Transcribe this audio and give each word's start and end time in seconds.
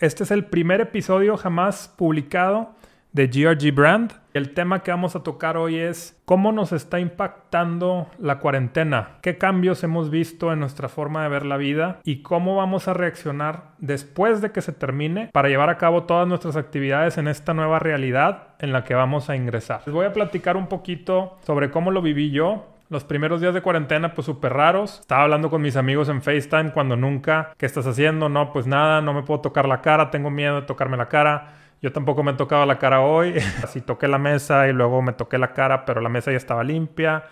Este 0.00 0.22
es 0.22 0.30
el 0.30 0.44
primer 0.44 0.80
episodio 0.80 1.36
jamás 1.36 1.92
publicado 1.96 2.70
de 3.10 3.26
GRG 3.26 3.74
Brand. 3.74 4.12
El 4.32 4.54
tema 4.54 4.84
que 4.84 4.92
vamos 4.92 5.16
a 5.16 5.24
tocar 5.24 5.56
hoy 5.56 5.76
es 5.76 6.16
cómo 6.24 6.52
nos 6.52 6.70
está 6.70 7.00
impactando 7.00 8.06
la 8.20 8.38
cuarentena, 8.38 9.18
qué 9.22 9.38
cambios 9.38 9.82
hemos 9.82 10.08
visto 10.08 10.52
en 10.52 10.60
nuestra 10.60 10.88
forma 10.88 11.24
de 11.24 11.30
ver 11.30 11.44
la 11.44 11.56
vida 11.56 11.98
y 12.04 12.22
cómo 12.22 12.54
vamos 12.54 12.86
a 12.86 12.94
reaccionar 12.94 13.72
después 13.78 14.40
de 14.40 14.52
que 14.52 14.60
se 14.60 14.72
termine 14.72 15.30
para 15.32 15.48
llevar 15.48 15.68
a 15.68 15.78
cabo 15.78 16.04
todas 16.04 16.28
nuestras 16.28 16.54
actividades 16.54 17.18
en 17.18 17.26
esta 17.26 17.52
nueva 17.52 17.80
realidad 17.80 18.54
en 18.60 18.72
la 18.72 18.84
que 18.84 18.94
vamos 18.94 19.28
a 19.30 19.34
ingresar. 19.34 19.80
Les 19.84 19.94
voy 19.94 20.06
a 20.06 20.12
platicar 20.12 20.56
un 20.56 20.68
poquito 20.68 21.38
sobre 21.44 21.72
cómo 21.72 21.90
lo 21.90 22.02
viví 22.02 22.30
yo, 22.30 22.66
los 22.88 23.04
primeros 23.04 23.40
días 23.40 23.54
de 23.54 23.60
cuarentena, 23.60 24.14
pues 24.14 24.26
súper 24.26 24.52
raros. 24.54 25.00
Estaba 25.00 25.22
hablando 25.22 25.50
con 25.50 25.60
mis 25.60 25.76
amigos 25.76 26.08
en 26.08 26.22
FaceTime 26.22 26.72
cuando 26.72 26.96
nunca. 26.96 27.52
¿Qué 27.58 27.66
estás 27.66 27.86
haciendo? 27.86 28.28
No, 28.28 28.52
pues 28.52 28.66
nada, 28.66 29.00
no 29.00 29.12
me 29.12 29.22
puedo 29.22 29.40
tocar 29.40 29.68
la 29.68 29.80
cara, 29.80 30.10
tengo 30.10 30.30
miedo 30.30 30.60
de 30.60 30.66
tocarme 30.66 30.96
la 30.96 31.08
cara. 31.08 31.54
Yo 31.82 31.92
tampoco 31.92 32.22
me 32.22 32.32
he 32.32 32.34
tocado 32.34 32.64
la 32.66 32.78
cara 32.78 33.00
hoy. 33.00 33.34
Así 33.62 33.80
toqué 33.80 34.08
la 34.08 34.18
mesa 34.18 34.68
y 34.68 34.72
luego 34.72 35.02
me 35.02 35.12
toqué 35.12 35.38
la 35.38 35.52
cara, 35.52 35.84
pero 35.84 36.00
la 36.00 36.08
mesa 36.08 36.30
ya 36.30 36.38
estaba 36.38 36.64
limpia, 36.64 37.24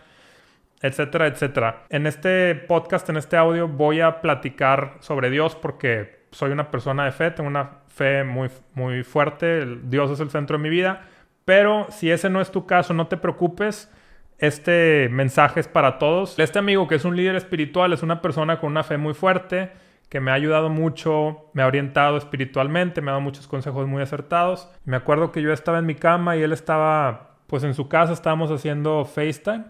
etcétera, 0.83 1.27
etcétera. 1.27 1.85
En 1.89 2.07
este 2.07 2.55
podcast, 2.55 3.09
en 3.09 3.17
este 3.17 3.37
audio, 3.37 3.67
voy 3.67 4.01
a 4.03 4.21
platicar 4.21 4.97
sobre 5.01 5.31
Dios 5.31 5.57
porque 5.57 6.27
soy 6.33 6.51
una 6.51 6.71
persona 6.71 7.07
de 7.07 7.13
fe, 7.13 7.31
tengo 7.31 7.49
una 7.49 7.79
fe 7.89 8.25
muy, 8.25 8.51
muy 8.75 9.03
fuerte. 9.05 9.65
Dios 9.85 10.11
es 10.11 10.21
el 10.21 10.31
centro 10.31 10.59
de 10.59 10.63
mi 10.63 10.69
vida. 10.69 11.07
Pero 11.47 11.87
si 11.91 12.11
ese 12.11 12.29
no 12.29 12.41
es 12.41 12.51
tu 12.51 12.67
caso, 12.67 12.93
no 12.93 13.07
te 13.07 13.17
preocupes 13.17 13.91
este 14.39 15.09
mensaje 15.11 15.61
es 15.61 15.69
para 15.69 15.99
todos. 15.99 16.39
Este 16.39 16.59
amigo 16.59 16.89
que 16.89 16.97
es 16.97 17.05
un 17.05 17.17
líder 17.17 17.37
espiritual 17.37 17.93
es 17.93 18.03
una 18.03 18.21
persona 18.21 18.61
con 18.61 18.71
una 18.71 18.85
fe 18.85 18.99
muy 18.99 19.15
fuerte, 19.15 19.71
que 20.09 20.21
me 20.21 20.31
ha 20.31 20.35
ayudado 20.35 20.69
mucho, 20.69 21.51
me 21.53 21.63
ha 21.63 21.67
orientado 21.67 22.17
espiritualmente, 22.17 23.01
me 23.01 23.11
ha 23.11 23.13
dado 23.13 23.23
muchos 23.23 23.47
consejos 23.47 23.87
muy 23.87 24.03
acertados. 24.03 24.71
Me 24.85 24.97
acuerdo 24.97 25.33
que 25.33 25.43
yo 25.43 25.53
estaba 25.53 25.79
en 25.79 25.87
mi 25.87 25.95
cama 25.95 26.37
y 26.37 26.43
él 26.43 26.53
estaba, 26.53 27.39
pues 27.47 27.65
en 27.65 27.75
su 27.75 27.89
casa 27.89 28.13
estábamos 28.13 28.51
haciendo 28.51 29.05
FaceTime 29.05 29.65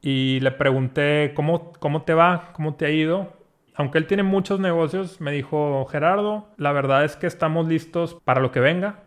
y 0.00 0.40
le 0.40 0.50
pregunté, 0.50 1.32
¿cómo, 1.34 1.72
cómo 1.74 2.02
te 2.02 2.14
va? 2.14 2.50
¿Cómo 2.54 2.74
te 2.74 2.86
ha 2.86 2.90
ido? 2.90 3.32
Aunque 3.74 3.98
él 3.98 4.06
tiene 4.06 4.24
muchos 4.24 4.60
negocios, 4.60 5.20
me 5.20 5.30
dijo, 5.30 5.86
Gerardo, 5.86 6.48
la 6.58 6.72
verdad 6.72 7.04
es 7.04 7.16
que 7.16 7.26
estamos 7.26 7.68
listos 7.68 8.18
para 8.24 8.40
lo 8.40 8.50
que 8.50 8.60
venga. 8.60 9.04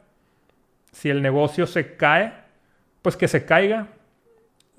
Si 0.91 1.09
el 1.09 1.21
negocio 1.21 1.67
se 1.67 1.97
cae, 1.97 2.33
pues 3.01 3.17
que 3.17 3.27
se 3.27 3.45
caiga 3.45 3.89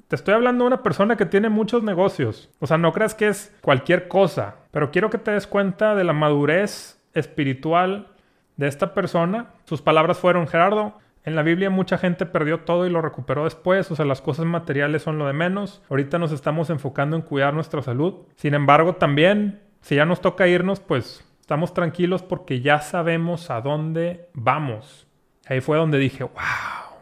te 0.08 0.16
estoy 0.16 0.34
hablando 0.34 0.64
de 0.64 0.68
una 0.68 0.82
persona 0.82 1.16
que 1.16 1.26
tiene 1.26 1.48
muchos 1.48 1.82
negocios. 1.82 2.48
O 2.60 2.66
sea, 2.66 2.78
no 2.78 2.92
creas 2.92 3.14
que 3.14 3.28
es 3.28 3.54
cualquier 3.60 4.08
cosa, 4.08 4.56
pero 4.70 4.90
quiero 4.90 5.10
que 5.10 5.18
te 5.18 5.32
des 5.32 5.46
cuenta 5.46 5.94
de 5.94 6.04
la 6.04 6.12
madurez 6.12 7.02
espiritual 7.12 8.08
de 8.56 8.68
esta 8.68 8.94
persona. 8.94 9.46
Sus 9.64 9.82
palabras 9.82 10.18
fueron, 10.18 10.46
Gerardo, 10.46 10.98
en 11.24 11.34
la 11.34 11.42
Biblia 11.42 11.70
mucha 11.70 11.98
gente 11.98 12.24
perdió 12.24 12.60
todo 12.60 12.86
y 12.86 12.90
lo 12.90 13.02
recuperó 13.02 13.44
después, 13.44 13.90
o 13.90 13.96
sea, 13.96 14.04
las 14.04 14.20
cosas 14.20 14.46
materiales 14.46 15.02
son 15.02 15.18
lo 15.18 15.26
de 15.26 15.32
menos. 15.32 15.82
Ahorita 15.90 16.18
nos 16.18 16.30
estamos 16.30 16.70
enfocando 16.70 17.16
en 17.16 17.22
cuidar 17.22 17.52
nuestra 17.52 17.82
salud. 17.82 18.26
Sin 18.36 18.54
embargo, 18.54 18.94
también, 18.94 19.60
si 19.80 19.96
ya 19.96 20.06
nos 20.06 20.20
toca 20.20 20.46
irnos, 20.46 20.78
pues 20.78 21.28
estamos 21.40 21.74
tranquilos 21.74 22.22
porque 22.22 22.60
ya 22.60 22.78
sabemos 22.78 23.50
a 23.50 23.60
dónde 23.60 24.28
vamos. 24.34 25.08
Ahí 25.48 25.60
fue 25.60 25.76
donde 25.76 25.98
dije, 25.98 26.22
wow, 26.22 26.96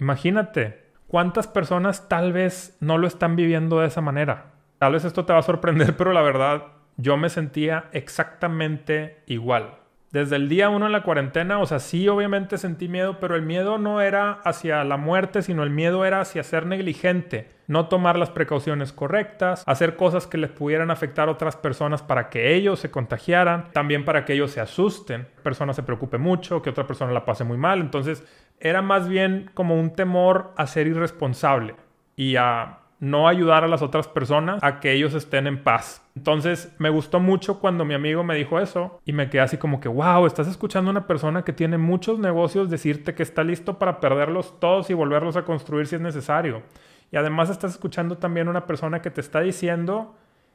imagínate, 0.00 0.89
¿Cuántas 1.10 1.48
personas 1.48 2.08
tal 2.08 2.32
vez 2.32 2.76
no 2.78 2.96
lo 2.96 3.08
están 3.08 3.34
viviendo 3.34 3.80
de 3.80 3.88
esa 3.88 4.00
manera? 4.00 4.52
Tal 4.78 4.92
vez 4.92 5.04
esto 5.04 5.24
te 5.24 5.32
va 5.32 5.40
a 5.40 5.42
sorprender, 5.42 5.96
pero 5.98 6.12
la 6.12 6.22
verdad, 6.22 6.66
yo 6.98 7.16
me 7.16 7.28
sentía 7.28 7.86
exactamente 7.90 9.24
igual. 9.26 9.79
Desde 10.10 10.34
el 10.34 10.48
día 10.48 10.70
uno 10.70 10.86
en 10.86 10.92
la 10.92 11.04
cuarentena, 11.04 11.60
o 11.60 11.66
sea, 11.66 11.78
sí, 11.78 12.08
obviamente 12.08 12.58
sentí 12.58 12.88
miedo, 12.88 13.20
pero 13.20 13.36
el 13.36 13.42
miedo 13.42 13.78
no 13.78 14.00
era 14.00 14.40
hacia 14.44 14.82
la 14.82 14.96
muerte, 14.96 15.40
sino 15.40 15.62
el 15.62 15.70
miedo 15.70 16.04
era 16.04 16.20
hacia 16.20 16.42
ser 16.42 16.66
negligente, 16.66 17.48
no 17.68 17.86
tomar 17.86 18.18
las 18.18 18.30
precauciones 18.30 18.92
correctas, 18.92 19.62
hacer 19.66 19.94
cosas 19.94 20.26
que 20.26 20.38
les 20.38 20.50
pudieran 20.50 20.90
afectar 20.90 21.28
a 21.28 21.32
otras 21.32 21.54
personas 21.54 22.02
para 22.02 22.28
que 22.28 22.56
ellos 22.56 22.80
se 22.80 22.90
contagiaran, 22.90 23.70
también 23.72 24.04
para 24.04 24.24
que 24.24 24.32
ellos 24.32 24.50
se 24.50 24.60
asusten, 24.60 25.28
persona 25.44 25.72
se 25.74 25.84
preocupe 25.84 26.18
mucho, 26.18 26.60
que 26.60 26.70
otra 26.70 26.88
persona 26.88 27.12
la 27.12 27.24
pase 27.24 27.44
muy 27.44 27.56
mal. 27.56 27.80
Entonces, 27.80 28.24
era 28.58 28.82
más 28.82 29.08
bien 29.08 29.48
como 29.54 29.78
un 29.78 29.94
temor 29.94 30.52
a 30.56 30.66
ser 30.66 30.88
irresponsable 30.88 31.76
y 32.16 32.34
a 32.34 32.79
no 33.00 33.26
ayudar 33.26 33.64
a 33.64 33.68
las 33.68 33.82
otras 33.82 34.06
personas 34.06 34.62
a 34.62 34.78
que 34.78 34.92
ellos 34.92 35.14
estén 35.14 35.46
en 35.46 35.62
paz. 35.62 36.06
Entonces 36.14 36.72
me 36.78 36.90
gustó 36.90 37.18
mucho 37.18 37.58
cuando 37.58 37.84
mi 37.84 37.94
amigo 37.94 38.22
me 38.22 38.36
dijo 38.36 38.60
eso 38.60 39.00
y 39.04 39.12
me 39.12 39.28
quedé 39.28 39.40
así 39.40 39.56
como 39.56 39.80
que, 39.80 39.88
wow, 39.88 40.26
estás 40.26 40.46
escuchando 40.46 40.90
a 40.90 40.92
una 40.92 41.06
persona 41.06 41.42
que 41.42 41.52
tiene 41.52 41.78
muchos 41.78 42.18
negocios 42.18 42.70
decirte 42.70 43.14
que 43.14 43.22
está 43.22 43.42
listo 43.42 43.78
para 43.78 43.98
perderlos 44.00 44.60
todos 44.60 44.90
y 44.90 44.94
volverlos 44.94 45.36
a 45.36 45.44
construir 45.44 45.86
si 45.86 45.96
es 45.96 46.00
necesario. 46.00 46.62
Y 47.10 47.16
además 47.16 47.50
estás 47.50 47.72
escuchando 47.72 48.18
también 48.18 48.46
a 48.46 48.50
una 48.50 48.66
persona 48.66 49.02
que 49.02 49.10
te 49.10 49.20
está 49.20 49.40
diciendo 49.40 50.14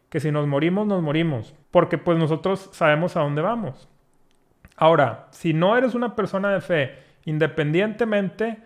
que 0.09 0.19
si 0.19 0.31
nos 0.31 0.47
morimos, 0.47 0.87
nos 0.87 1.01
morimos, 1.01 1.53
porque 1.71 1.97
pues 1.97 2.17
nosotros 2.17 2.69
sabemos 2.71 3.17
a 3.17 3.21
dónde 3.21 3.41
vamos. 3.41 3.89
Ahora, 4.77 5.27
si 5.31 5.53
no 5.53 5.75
eres 5.75 5.95
una 5.95 6.15
persona 6.15 6.51
de 6.51 6.61
fe, 6.61 7.05
Independientemente, 7.25 8.59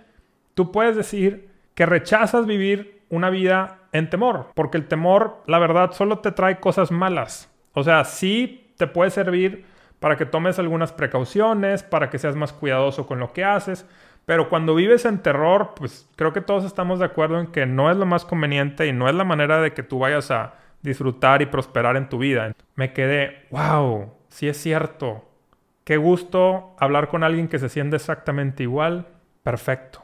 tú 0.53 0.71
puedes 0.71 0.95
decir 0.95 1.49
que 1.73 1.85
rechazas 1.85 2.45
vivir 2.45 2.98
una 3.09 3.29
vida 3.29 3.79
en 3.91 4.09
temor, 4.09 4.47
porque 4.55 4.77
el 4.77 4.87
temor, 4.87 5.41
la 5.47 5.59
verdad, 5.59 5.91
solo 5.91 6.19
te 6.19 6.31
trae 6.31 6.59
cosas 6.59 6.91
malas. 6.91 7.51
O 7.73 7.83
sea, 7.83 8.03
sí 8.03 8.73
te 8.77 8.87
puede 8.87 9.09
servir 9.11 9.65
para 9.99 10.15
que 10.15 10.25
tomes 10.25 10.59
algunas 10.59 10.93
precauciones, 10.93 11.83
para 11.83 12.09
que 12.09 12.19
seas 12.19 12.35
más 12.35 12.53
cuidadoso 12.53 13.05
con 13.05 13.19
lo 13.19 13.33
que 13.33 13.43
haces, 13.43 13.85
pero 14.25 14.47
cuando 14.47 14.75
vives 14.75 15.05
en 15.05 15.23
terror, 15.23 15.73
pues 15.75 16.07
creo 16.15 16.33
que 16.33 16.41
todos 16.41 16.63
estamos 16.63 16.99
de 16.99 17.05
acuerdo 17.05 17.39
en 17.39 17.47
que 17.47 17.65
no 17.65 17.89
es 17.89 17.97
lo 17.97 18.05
más 18.05 18.25
conveniente 18.25 18.85
y 18.85 18.93
no 18.93 19.09
es 19.09 19.15
la 19.15 19.23
manera 19.23 19.59
de 19.59 19.73
que 19.73 19.81
tú 19.81 19.97
vayas 19.97 20.29
a 20.29 20.53
disfrutar 20.83 21.41
y 21.41 21.47
prosperar 21.47 21.97
en 21.97 22.09
tu 22.09 22.19
vida. 22.19 22.53
Me 22.75 22.93
quedé, 22.93 23.47
wow, 23.49 24.13
sí 24.29 24.47
es 24.47 24.57
cierto. 24.57 25.25
Qué 25.83 25.97
gusto 25.97 26.75
hablar 26.79 27.07
con 27.07 27.23
alguien 27.23 27.47
que 27.47 27.57
se 27.57 27.69
siente 27.69 27.95
exactamente 27.95 28.61
igual. 28.61 29.07
Perfecto. 29.41 30.03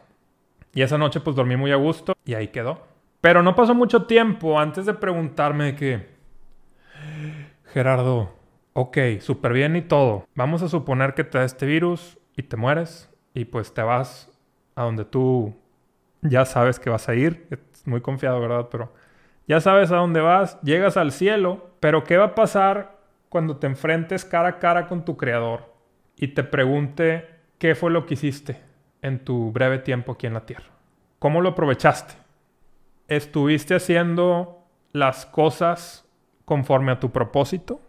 Y 0.73 0.81
esa 0.81 0.97
noche 0.97 1.19
pues 1.19 1.35
dormí 1.35 1.55
muy 1.55 1.71
a 1.71 1.75
gusto 1.75 2.15
y 2.25 2.33
ahí 2.33 2.47
quedó. 2.47 2.94
Pero 3.25 3.41
no 3.41 3.55
pasó 3.55 3.73
mucho 3.73 4.03
tiempo 4.03 4.59
antes 4.59 4.85
de 4.85 4.93
preguntarme 4.93 5.75
que... 5.75 6.13
Gerardo, 7.73 8.31
ok, 8.73 8.97
súper 9.19 9.51
bien 9.51 9.75
y 9.75 9.81
todo. 9.81 10.27
Vamos 10.35 10.61
a 10.61 10.69
suponer 10.69 11.15
que 11.15 11.23
te 11.23 11.39
da 11.39 11.43
este 11.43 11.65
virus 11.65 12.19
y 12.37 12.43
te 12.43 12.55
mueres 12.55 13.11
y 13.33 13.45
pues 13.45 13.73
te 13.73 13.81
vas 13.81 14.31
a 14.75 14.83
donde 14.83 15.05
tú 15.05 15.55
ya 16.21 16.45
sabes 16.45 16.79
que 16.79 16.91
vas 16.91 17.09
a 17.09 17.15
ir. 17.15 17.47
Es 17.49 17.87
muy 17.87 17.99
confiado, 17.99 18.39
¿verdad? 18.39 18.67
Pero 18.69 18.93
ya 19.47 19.59
sabes 19.59 19.91
a 19.91 19.95
dónde 19.95 20.21
vas, 20.21 20.61
llegas 20.61 20.95
al 20.95 21.11
cielo, 21.11 21.71
pero 21.79 22.03
¿qué 22.03 22.17
va 22.17 22.25
a 22.25 22.35
pasar 22.35 22.99
cuando 23.29 23.57
te 23.57 23.65
enfrentes 23.65 24.23
cara 24.23 24.49
a 24.49 24.59
cara 24.59 24.87
con 24.87 25.03
tu 25.03 25.17
creador? 25.17 25.73
y 26.15 26.27
te 26.27 26.43
pregunte 26.43 27.27
qué 27.57 27.73
fue 27.73 27.89
lo 27.89 28.05
que 28.05 28.13
hiciste 28.13 28.61
en 29.01 29.25
tu 29.25 29.51
breve 29.51 29.79
tiempo 29.79 30.11
aquí 30.11 30.27
en 30.27 30.35
la 30.35 30.45
Tierra. 30.45 30.69
¿Cómo 31.17 31.41
lo 31.41 31.49
aprovechaste? 31.49 32.24
¿Estuviste 33.07 33.75
haciendo 33.75 34.65
las 34.91 35.27
cosas 35.27 36.05
conforme 36.43 36.91
a 36.91 36.99
tu 36.99 37.11
propósito? 37.11 37.79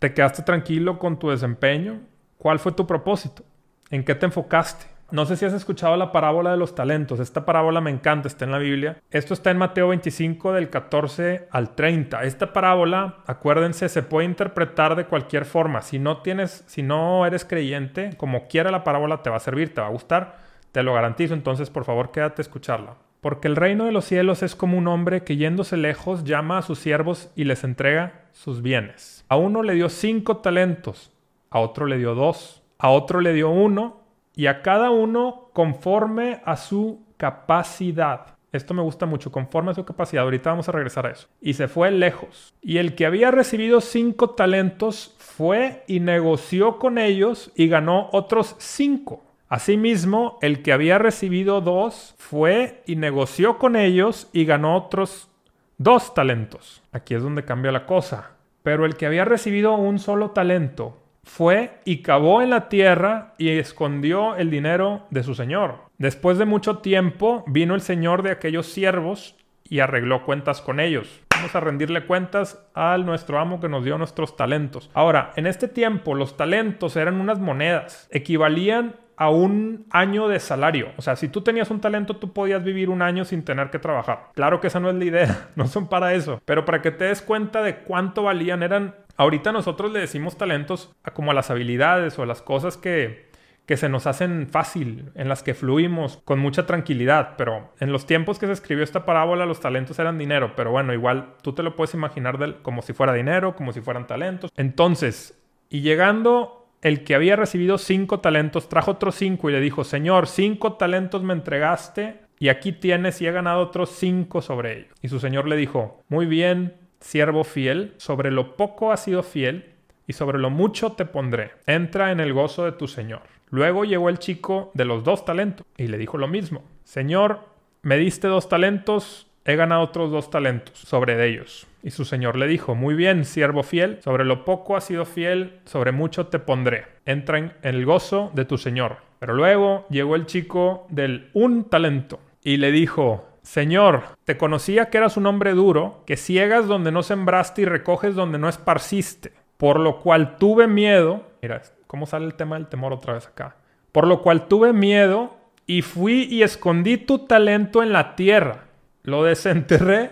¿Te 0.00 0.12
quedaste 0.12 0.42
tranquilo 0.42 0.98
con 0.98 1.18
tu 1.18 1.30
desempeño? 1.30 2.00
¿Cuál 2.38 2.58
fue 2.58 2.72
tu 2.72 2.84
propósito? 2.84 3.44
¿En 3.90 4.04
qué 4.04 4.16
te 4.16 4.26
enfocaste? 4.26 4.86
No 5.12 5.26
sé 5.26 5.36
si 5.36 5.44
has 5.44 5.52
escuchado 5.52 5.96
la 5.96 6.10
parábola 6.10 6.50
de 6.50 6.56
los 6.56 6.74
talentos. 6.74 7.20
Esta 7.20 7.44
parábola 7.44 7.80
me 7.80 7.92
encanta, 7.92 8.26
está 8.26 8.46
en 8.46 8.50
la 8.50 8.58
Biblia. 8.58 9.00
Esto 9.12 9.32
está 9.32 9.52
en 9.52 9.58
Mateo 9.58 9.88
25 9.88 10.52
del 10.54 10.70
14 10.70 11.46
al 11.52 11.76
30. 11.76 12.24
Esta 12.24 12.52
parábola, 12.52 13.18
acuérdense, 13.26 13.88
se 13.88 14.02
puede 14.02 14.26
interpretar 14.26 14.96
de 14.96 15.06
cualquier 15.06 15.44
forma. 15.44 15.82
Si 15.82 16.00
no 16.00 16.20
tienes, 16.22 16.64
si 16.66 16.82
no 16.82 17.24
eres 17.26 17.44
creyente, 17.44 18.16
como 18.16 18.48
quiera 18.48 18.72
la 18.72 18.82
parábola 18.82 19.22
te 19.22 19.30
va 19.30 19.36
a 19.36 19.40
servir, 19.40 19.72
te 19.72 19.80
va 19.80 19.86
a 19.86 19.90
gustar, 19.90 20.38
te 20.72 20.82
lo 20.82 20.94
garantizo. 20.94 21.32
Entonces, 21.34 21.70
por 21.70 21.84
favor, 21.84 22.10
quédate 22.10 22.40
a 22.40 22.44
escucharla. 22.44 22.96
Porque 23.24 23.48
el 23.48 23.56
reino 23.56 23.86
de 23.86 23.92
los 23.92 24.04
cielos 24.04 24.42
es 24.42 24.54
como 24.54 24.76
un 24.76 24.86
hombre 24.86 25.24
que 25.24 25.38
yéndose 25.38 25.78
lejos 25.78 26.24
llama 26.24 26.58
a 26.58 26.62
sus 26.62 26.78
siervos 26.78 27.30
y 27.34 27.44
les 27.44 27.64
entrega 27.64 28.26
sus 28.32 28.60
bienes. 28.60 29.24
A 29.30 29.36
uno 29.36 29.62
le 29.62 29.72
dio 29.72 29.88
cinco 29.88 30.36
talentos, 30.36 31.10
a 31.48 31.60
otro 31.60 31.86
le 31.86 31.96
dio 31.96 32.14
dos, 32.14 32.62
a 32.76 32.90
otro 32.90 33.22
le 33.22 33.32
dio 33.32 33.48
uno 33.48 34.02
y 34.36 34.44
a 34.44 34.60
cada 34.60 34.90
uno 34.90 35.48
conforme 35.54 36.42
a 36.44 36.58
su 36.58 37.00
capacidad. 37.16 38.36
Esto 38.52 38.74
me 38.74 38.82
gusta 38.82 39.06
mucho, 39.06 39.32
conforme 39.32 39.70
a 39.70 39.74
su 39.74 39.86
capacidad. 39.86 40.24
Ahorita 40.24 40.50
vamos 40.50 40.68
a 40.68 40.72
regresar 40.72 41.06
a 41.06 41.12
eso. 41.12 41.26
Y 41.40 41.54
se 41.54 41.66
fue 41.66 41.90
lejos. 41.92 42.52
Y 42.60 42.76
el 42.76 42.94
que 42.94 43.06
había 43.06 43.30
recibido 43.30 43.80
cinco 43.80 44.32
talentos 44.32 45.14
fue 45.16 45.82
y 45.86 46.00
negoció 46.00 46.78
con 46.78 46.98
ellos 46.98 47.50
y 47.56 47.68
ganó 47.68 48.10
otros 48.12 48.54
cinco. 48.58 49.22
Asimismo, 49.54 50.36
el 50.42 50.62
que 50.62 50.72
había 50.72 50.98
recibido 50.98 51.60
dos 51.60 52.16
fue 52.18 52.82
y 52.86 52.96
negoció 52.96 53.56
con 53.56 53.76
ellos 53.76 54.28
y 54.32 54.46
ganó 54.46 54.76
otros 54.76 55.30
dos 55.78 56.12
talentos. 56.12 56.82
Aquí 56.90 57.14
es 57.14 57.22
donde 57.22 57.44
cambia 57.44 57.70
la 57.70 57.86
cosa. 57.86 58.32
Pero 58.64 58.84
el 58.84 58.96
que 58.96 59.06
había 59.06 59.24
recibido 59.24 59.76
un 59.76 60.00
solo 60.00 60.32
talento 60.32 61.00
fue 61.22 61.78
y 61.84 62.02
cavó 62.02 62.42
en 62.42 62.50
la 62.50 62.68
tierra 62.68 63.34
y 63.38 63.50
escondió 63.50 64.34
el 64.34 64.50
dinero 64.50 65.06
de 65.10 65.22
su 65.22 65.36
señor. 65.36 65.82
Después 65.98 66.36
de 66.36 66.46
mucho 66.46 66.78
tiempo 66.78 67.44
vino 67.46 67.76
el 67.76 67.80
señor 67.80 68.24
de 68.24 68.32
aquellos 68.32 68.66
siervos 68.66 69.36
y 69.62 69.78
arregló 69.78 70.24
cuentas 70.24 70.62
con 70.62 70.80
ellos. 70.80 71.20
Vamos 71.30 71.54
a 71.54 71.60
rendirle 71.60 72.06
cuentas 72.06 72.60
al 72.74 73.06
nuestro 73.06 73.38
amo 73.38 73.60
que 73.60 73.68
nos 73.68 73.84
dio 73.84 73.98
nuestros 73.98 74.36
talentos. 74.36 74.90
Ahora, 74.94 75.32
en 75.36 75.46
este 75.46 75.68
tiempo 75.68 76.16
los 76.16 76.36
talentos 76.36 76.96
eran 76.96 77.20
unas 77.20 77.38
monedas, 77.38 78.08
equivalían 78.10 78.96
a 79.16 79.30
un 79.30 79.86
año 79.90 80.28
de 80.28 80.40
salario. 80.40 80.88
O 80.96 81.02
sea, 81.02 81.16
si 81.16 81.28
tú 81.28 81.42
tenías 81.42 81.70
un 81.70 81.80
talento, 81.80 82.16
tú 82.16 82.32
podías 82.32 82.62
vivir 82.62 82.90
un 82.90 83.02
año 83.02 83.24
sin 83.24 83.44
tener 83.44 83.70
que 83.70 83.78
trabajar. 83.78 84.30
Claro 84.34 84.60
que 84.60 84.68
esa 84.68 84.80
no 84.80 84.90
es 84.90 84.96
la 84.96 85.04
idea, 85.04 85.48
no 85.56 85.66
son 85.66 85.88
para 85.88 86.14
eso. 86.14 86.40
Pero 86.44 86.64
para 86.64 86.82
que 86.82 86.90
te 86.90 87.04
des 87.04 87.22
cuenta 87.22 87.62
de 87.62 87.78
cuánto 87.78 88.22
valían, 88.22 88.62
eran... 88.62 88.94
Ahorita 89.16 89.52
nosotros 89.52 89.92
le 89.92 90.00
decimos 90.00 90.36
talentos 90.36 90.92
como 91.12 91.30
a 91.30 91.34
las 91.34 91.50
habilidades 91.50 92.18
o 92.18 92.24
a 92.24 92.26
las 92.26 92.42
cosas 92.42 92.76
que, 92.76 93.28
que 93.66 93.76
se 93.76 93.88
nos 93.88 94.06
hacen 94.06 94.48
fácil, 94.50 95.10
en 95.14 95.28
las 95.28 95.42
que 95.42 95.54
fluimos 95.54 96.20
con 96.24 96.38
mucha 96.38 96.66
tranquilidad, 96.66 97.34
pero 97.38 97.72
en 97.80 97.92
los 97.92 98.06
tiempos 98.06 98.38
que 98.38 98.46
se 98.46 98.52
escribió 98.52 98.84
esta 98.84 99.04
parábola 99.04 99.46
los 99.46 99.60
talentos 99.60 99.98
eran 99.98 100.18
dinero, 100.18 100.52
pero 100.56 100.70
bueno, 100.70 100.92
igual 100.92 101.34
tú 101.42 101.52
te 101.52 101.62
lo 101.62 101.76
puedes 101.76 101.94
imaginar 101.94 102.60
como 102.62 102.82
si 102.82 102.92
fuera 102.92 103.12
dinero, 103.12 103.54
como 103.54 103.72
si 103.72 103.80
fueran 103.80 104.06
talentos. 104.06 104.50
Entonces, 104.56 105.40
y 105.70 105.80
llegando 105.80 106.63
el 106.84 107.02
que 107.02 107.14
había 107.14 107.34
recibido 107.34 107.78
cinco 107.78 108.20
talentos 108.20 108.68
trajo 108.68 108.92
otros 108.92 109.14
cinco 109.14 109.48
y 109.48 109.54
le 109.54 109.60
dijo, 109.60 109.84
Señor, 109.84 110.28
cinco 110.28 110.74
talentos 110.74 111.22
me 111.22 111.32
entregaste 111.32 112.20
y 112.38 112.50
aquí 112.50 112.72
tienes 112.72 113.22
y 113.22 113.26
he 113.26 113.32
ganado 113.32 113.62
otros 113.62 113.88
cinco 113.88 114.42
sobre 114.42 114.80
ellos. 114.80 114.94
Y 115.00 115.08
su 115.08 115.18
Señor 115.18 115.48
le 115.48 115.56
dijo, 115.56 116.04
muy 116.08 116.26
bien, 116.26 116.74
siervo 117.00 117.42
fiel, 117.42 117.94
sobre 117.96 118.30
lo 118.30 118.54
poco 118.56 118.92
has 118.92 119.02
sido 119.02 119.22
fiel 119.22 119.72
y 120.06 120.12
sobre 120.12 120.38
lo 120.38 120.50
mucho 120.50 120.92
te 120.92 121.06
pondré. 121.06 121.52
Entra 121.66 122.12
en 122.12 122.20
el 122.20 122.34
gozo 122.34 122.66
de 122.66 122.72
tu 122.72 122.86
Señor. 122.86 123.22
Luego 123.48 123.86
llegó 123.86 124.10
el 124.10 124.18
chico 124.18 124.70
de 124.74 124.84
los 124.84 125.04
dos 125.04 125.24
talentos 125.24 125.66
y 125.78 125.86
le 125.86 125.96
dijo 125.96 126.18
lo 126.18 126.28
mismo. 126.28 126.64
Señor, 126.84 127.48
me 127.80 127.96
diste 127.96 128.28
dos 128.28 128.50
talentos, 128.50 129.26
he 129.44 129.56
ganado 129.56 129.82
otros 129.82 130.10
dos 130.10 130.30
talentos 130.30 130.78
sobre 130.78 131.26
ellos. 131.26 131.66
Y 131.82 131.90
su 131.90 132.04
señor 132.04 132.36
le 132.36 132.46
dijo, 132.46 132.74
muy 132.74 132.94
bien, 132.94 133.24
siervo 133.24 133.62
fiel, 133.62 133.98
sobre 134.02 134.24
lo 134.24 134.44
poco 134.44 134.76
has 134.76 134.84
sido 134.84 135.04
fiel, 135.04 135.60
sobre 135.66 135.92
mucho 135.92 136.28
te 136.28 136.38
pondré. 136.38 136.86
Entra 137.04 137.38
en 137.38 137.52
el 137.62 137.84
gozo 137.84 138.30
de 138.34 138.46
tu 138.46 138.56
señor. 138.56 138.98
Pero 139.18 139.34
luego 139.34 139.86
llegó 139.90 140.16
el 140.16 140.26
chico 140.26 140.86
del 140.88 141.30
un 141.34 141.64
talento 141.64 142.20
y 142.42 142.56
le 142.56 142.72
dijo, 142.72 143.26
Señor, 143.42 144.04
te 144.24 144.38
conocía 144.38 144.88
que 144.88 144.96
eras 144.96 145.18
un 145.18 145.26
hombre 145.26 145.52
duro, 145.52 146.02
que 146.06 146.16
ciegas 146.16 146.66
donde 146.66 146.90
no 146.90 147.02
sembraste 147.02 147.62
y 147.62 147.64
recoges 147.66 148.14
donde 148.14 148.38
no 148.38 148.48
esparciste, 148.48 149.32
por 149.58 149.78
lo 149.78 150.00
cual 150.00 150.38
tuve 150.38 150.66
miedo. 150.66 151.22
Mira, 151.42 151.60
¿cómo 151.86 152.06
sale 152.06 152.24
el 152.24 152.34
tema 152.34 152.56
del 152.56 152.68
temor 152.68 152.94
otra 152.94 153.12
vez 153.12 153.26
acá? 153.26 153.56
Por 153.92 154.06
lo 154.06 154.22
cual 154.22 154.48
tuve 154.48 154.72
miedo 154.72 155.36
y 155.66 155.82
fui 155.82 156.26
y 156.30 156.42
escondí 156.42 156.96
tu 156.96 157.20
talento 157.20 157.82
en 157.82 157.92
la 157.92 158.16
tierra. 158.16 158.63
Lo 159.04 159.22
desenterré 159.22 160.10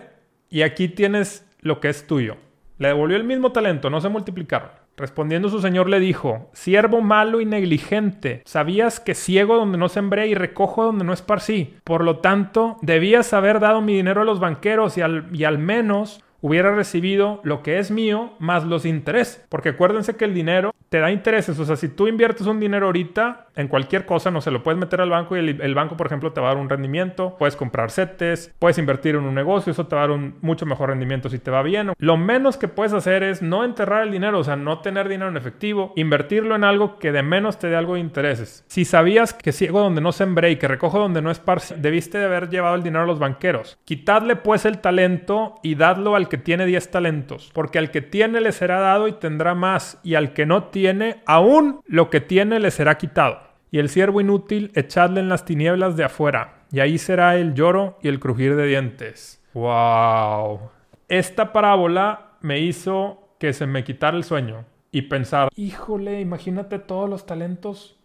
y 0.49 0.61
aquí 0.61 0.87
tienes 0.87 1.49
lo 1.61 1.79
que 1.79 1.89
es 1.89 2.05
tuyo. 2.05 2.37
Le 2.77 2.89
devolvió 2.89 3.17
el 3.17 3.23
mismo 3.23 3.51
talento, 3.51 3.89
no 3.89 3.99
se 3.99 4.09
multiplicaron. 4.09 4.69
Respondiendo 4.95 5.49
su 5.49 5.59
señor 5.59 5.89
le 5.89 5.99
dijo, 5.99 6.51
siervo 6.53 7.01
malo 7.01 7.41
y 7.41 7.45
negligente, 7.45 8.43
sabías 8.45 8.99
que 8.99 9.15
ciego 9.15 9.55
donde 9.55 9.79
no 9.79 9.89
sembré 9.89 10.27
y 10.27 10.35
recojo 10.35 10.83
donde 10.83 11.03
no 11.03 11.13
esparcí. 11.13 11.75
Por 11.83 12.03
lo 12.03 12.19
tanto, 12.19 12.77
debías 12.83 13.33
haber 13.33 13.59
dado 13.59 13.81
mi 13.81 13.95
dinero 13.95 14.21
a 14.21 14.25
los 14.25 14.39
banqueros 14.39 14.95
y 14.99 15.01
al, 15.01 15.27
y 15.33 15.45
al 15.45 15.57
menos 15.57 16.23
hubiera 16.43 16.75
recibido 16.75 17.39
lo 17.43 17.63
que 17.63 17.79
es 17.79 17.89
mío 17.89 18.33
más 18.37 18.65
los 18.65 18.85
intereses. 18.85 19.43
Porque 19.47 19.69
acuérdense 19.69 20.17
que 20.17 20.25
el 20.25 20.33
dinero 20.33 20.75
te 20.89 20.99
da 20.99 21.09
intereses. 21.09 21.57
O 21.57 21.65
sea, 21.65 21.77
si 21.77 21.87
tú 21.87 22.07
inviertes 22.07 22.45
un 22.45 22.59
dinero 22.59 22.85
ahorita 22.85 23.47
en 23.55 23.67
cualquier 23.67 24.05
cosa, 24.05 24.29
no 24.29 24.41
se 24.41 24.51
lo 24.51 24.61
puedes 24.61 24.79
meter 24.79 24.99
al 25.01 25.09
banco 25.09 25.37
y 25.37 25.39
el, 25.39 25.73
banco, 25.73 25.95
por 25.95 26.05
ejemplo, 26.05 26.33
te 26.33 26.41
va 26.41 26.49
a 26.49 26.53
dar 26.53 26.61
un 26.61 26.69
rendimiento. 26.69 27.35
Puedes 27.39 27.55
comprar 27.55 27.91
CETES, 27.91 28.53
puedes 28.59 28.77
invertir 28.77 29.15
en 29.15 29.23
un 29.23 29.33
negocio, 29.33 29.71
eso 29.71 29.87
te 29.87 29.95
va 29.95 30.03
a 30.03 30.07
dar 30.07 30.15
un 30.15 30.35
mucho 30.41 30.65
mejor 30.65 30.89
rendimiento 30.89 31.29
si 31.29 31.39
te 31.39 31.49
va 31.49 31.63
bien. 31.63 31.93
Lo 31.97 32.17
menos 32.17 32.57
que 32.57 32.67
puedes 32.67 32.93
hacer 32.93 33.23
es 33.23 33.41
no 33.41 33.63
enterrar 33.63 34.03
el 34.03 34.11
dinero, 34.11 34.39
o 34.39 34.43
sea, 34.43 34.55
no 34.55 34.79
tener 34.79 35.07
dinero 35.07 35.29
en 35.29 35.37
efectivo, 35.37 35.93
invertirlo 35.95 36.55
en 36.55 36.63
algo 36.63 36.99
que 36.99 37.11
de 37.11 37.23
menos 37.23 37.57
te 37.57 37.67
dé 37.67 37.75
algo 37.75 37.93
de 37.93 38.01
intereses. 38.01 38.65
Si 38.67 38.85
sabías 38.85 39.33
que 39.33 39.53
ciego 39.53 39.79
donde 39.79 40.01
no 40.01 40.11
sembré 40.11 40.51
y 40.51 40.57
que 40.57 40.67
recojo 40.67 40.99
donde 40.99 41.21
no 41.21 41.31
esparce, 41.31 41.75
debiste 41.77 42.17
de 42.17 42.25
haber 42.25 42.49
llevado 42.49 42.75
el 42.75 42.83
dinero 42.83 43.05
a 43.05 43.07
los 43.07 43.19
banqueros. 43.19 43.79
Quitadle 43.85 44.35
pues 44.35 44.65
el 44.65 44.79
talento 44.79 45.55
y 45.63 45.75
dadlo 45.75 46.15
al 46.15 46.27
que 46.33 46.39
tiene 46.39 46.65
10 46.65 46.89
talentos, 46.89 47.51
porque 47.53 47.77
al 47.77 47.91
que 47.91 48.01
tiene 48.01 48.41
le 48.41 48.51
será 48.53 48.79
dado 48.79 49.07
y 49.07 49.11
tendrá 49.11 49.53
más, 49.53 49.99
y 50.01 50.15
al 50.15 50.33
que 50.33 50.47
no 50.47 50.63
tiene 50.63 50.73
tiene, 50.73 51.21
aún 51.27 51.81
lo 51.85 52.09
que 52.09 52.21
tiene 52.21 52.59
le 52.59 52.71
será 52.71 52.97
quitado. 52.97 53.37
Y 53.69 53.77
el 53.77 53.87
siervo 53.87 54.19
inútil 54.19 54.71
echadle 54.73 55.19
en 55.19 55.29
las 55.29 55.45
tinieblas 55.45 55.95
de 55.95 56.05
afuera, 56.05 56.63
y 56.71 56.79
ahí 56.79 56.97
será 56.97 57.35
el 57.35 57.53
lloro 57.53 57.99
y 58.01 58.07
el 58.07 58.19
crujir 58.19 58.55
de 58.55 58.65
dientes. 58.65 59.43
¡Wow! 59.53 60.71
Esta 61.07 61.53
parábola 61.53 62.31
me 62.41 62.61
hizo 62.61 63.29
que 63.37 63.53
se 63.53 63.67
me 63.67 63.83
quitara 63.83 64.17
el 64.17 64.23
sueño 64.23 64.65
y 64.89 65.03
pensar, 65.03 65.49
híjole, 65.55 66.19
imagínate 66.19 66.79
todos 66.79 67.07
los 67.07 67.27
talentos 67.27 67.95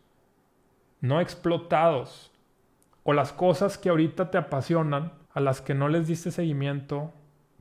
no 1.00 1.22
explotados 1.22 2.30
o 3.04 3.14
las 3.14 3.32
cosas 3.32 3.78
que 3.78 3.88
ahorita 3.88 4.30
te 4.30 4.36
apasionan 4.36 5.12
a 5.32 5.40
las 5.40 5.62
que 5.62 5.72
no 5.72 5.88
les 5.88 6.06
diste 6.06 6.30
seguimiento 6.30 7.14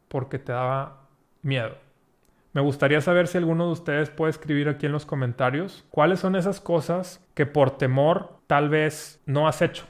porque 0.08 0.40
te 0.40 0.52
daba 0.52 1.08
miedo. 1.42 1.76
Me 2.54 2.62
gustaría 2.62 3.02
saber 3.02 3.28
si 3.28 3.38
alguno 3.38 3.68
de 3.68 3.74
ustedes 3.74 4.10
puede 4.10 4.32
escribir 4.32 4.68
aquí 4.68 4.88
en 4.88 4.92
los 4.92 5.06
comentarios 5.06 5.86
cuáles 5.92 6.20
son 6.20 6.36
esas 6.36 6.60
cosas 6.60 7.24
que 7.36 7.46
por 7.46 7.78
temor 7.78 8.40
tal 8.48 8.70
vez 8.70 9.22
no 9.26 9.48
has 9.48 9.62
hecho 9.62 9.86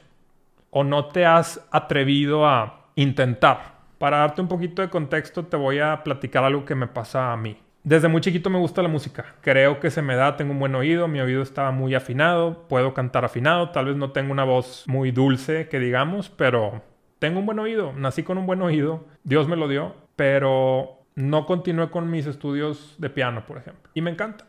o 0.69 0.83
no 0.83 1.05
te 1.05 1.25
has 1.25 1.65
atrevido 1.71 2.45
a 2.45 2.89
intentar. 2.95 3.77
Para 3.97 4.17
darte 4.17 4.41
un 4.41 4.47
poquito 4.47 4.81
de 4.81 4.89
contexto 4.89 5.45
te 5.45 5.55
voy 5.55 5.79
a 5.79 6.03
platicar 6.03 6.43
algo 6.43 6.65
que 6.65 6.75
me 6.75 6.87
pasa 6.87 7.31
a 7.31 7.37
mí. 7.37 7.57
Desde 7.83 8.09
muy 8.09 8.19
chiquito 8.19 8.49
me 8.49 8.59
gusta 8.59 8.81
la 8.81 8.89
música. 8.89 9.35
Creo 9.39 9.79
que 9.79 9.89
se 9.89 10.01
me 10.01 10.17
da, 10.17 10.35
tengo 10.35 10.51
un 10.51 10.59
buen 10.59 10.75
oído, 10.75 11.07
mi 11.07 11.21
oído 11.21 11.41
está 11.41 11.71
muy 11.71 11.95
afinado, 11.95 12.67
puedo 12.67 12.93
cantar 12.93 13.23
afinado, 13.23 13.69
tal 13.69 13.85
vez 13.85 13.95
no 13.95 14.11
tengo 14.11 14.33
una 14.33 14.43
voz 14.43 14.83
muy 14.87 15.11
dulce, 15.11 15.69
que 15.69 15.79
digamos, 15.79 16.29
pero 16.29 16.81
tengo 17.19 17.39
un 17.39 17.45
buen 17.45 17.59
oído, 17.59 17.93
nací 17.93 18.23
con 18.23 18.37
un 18.37 18.45
buen 18.45 18.61
oído, 18.61 19.05
Dios 19.23 19.47
me 19.47 19.55
lo 19.55 19.67
dio, 19.67 19.95
pero 20.15 20.99
no 21.15 21.45
continué 21.45 21.89
con 21.89 22.09
mis 22.09 22.27
estudios 22.27 22.95
de 22.97 23.09
piano, 23.09 23.45
por 23.45 23.57
ejemplo. 23.57 23.89
Y 23.93 24.01
me 24.01 24.11
encanta. 24.11 24.45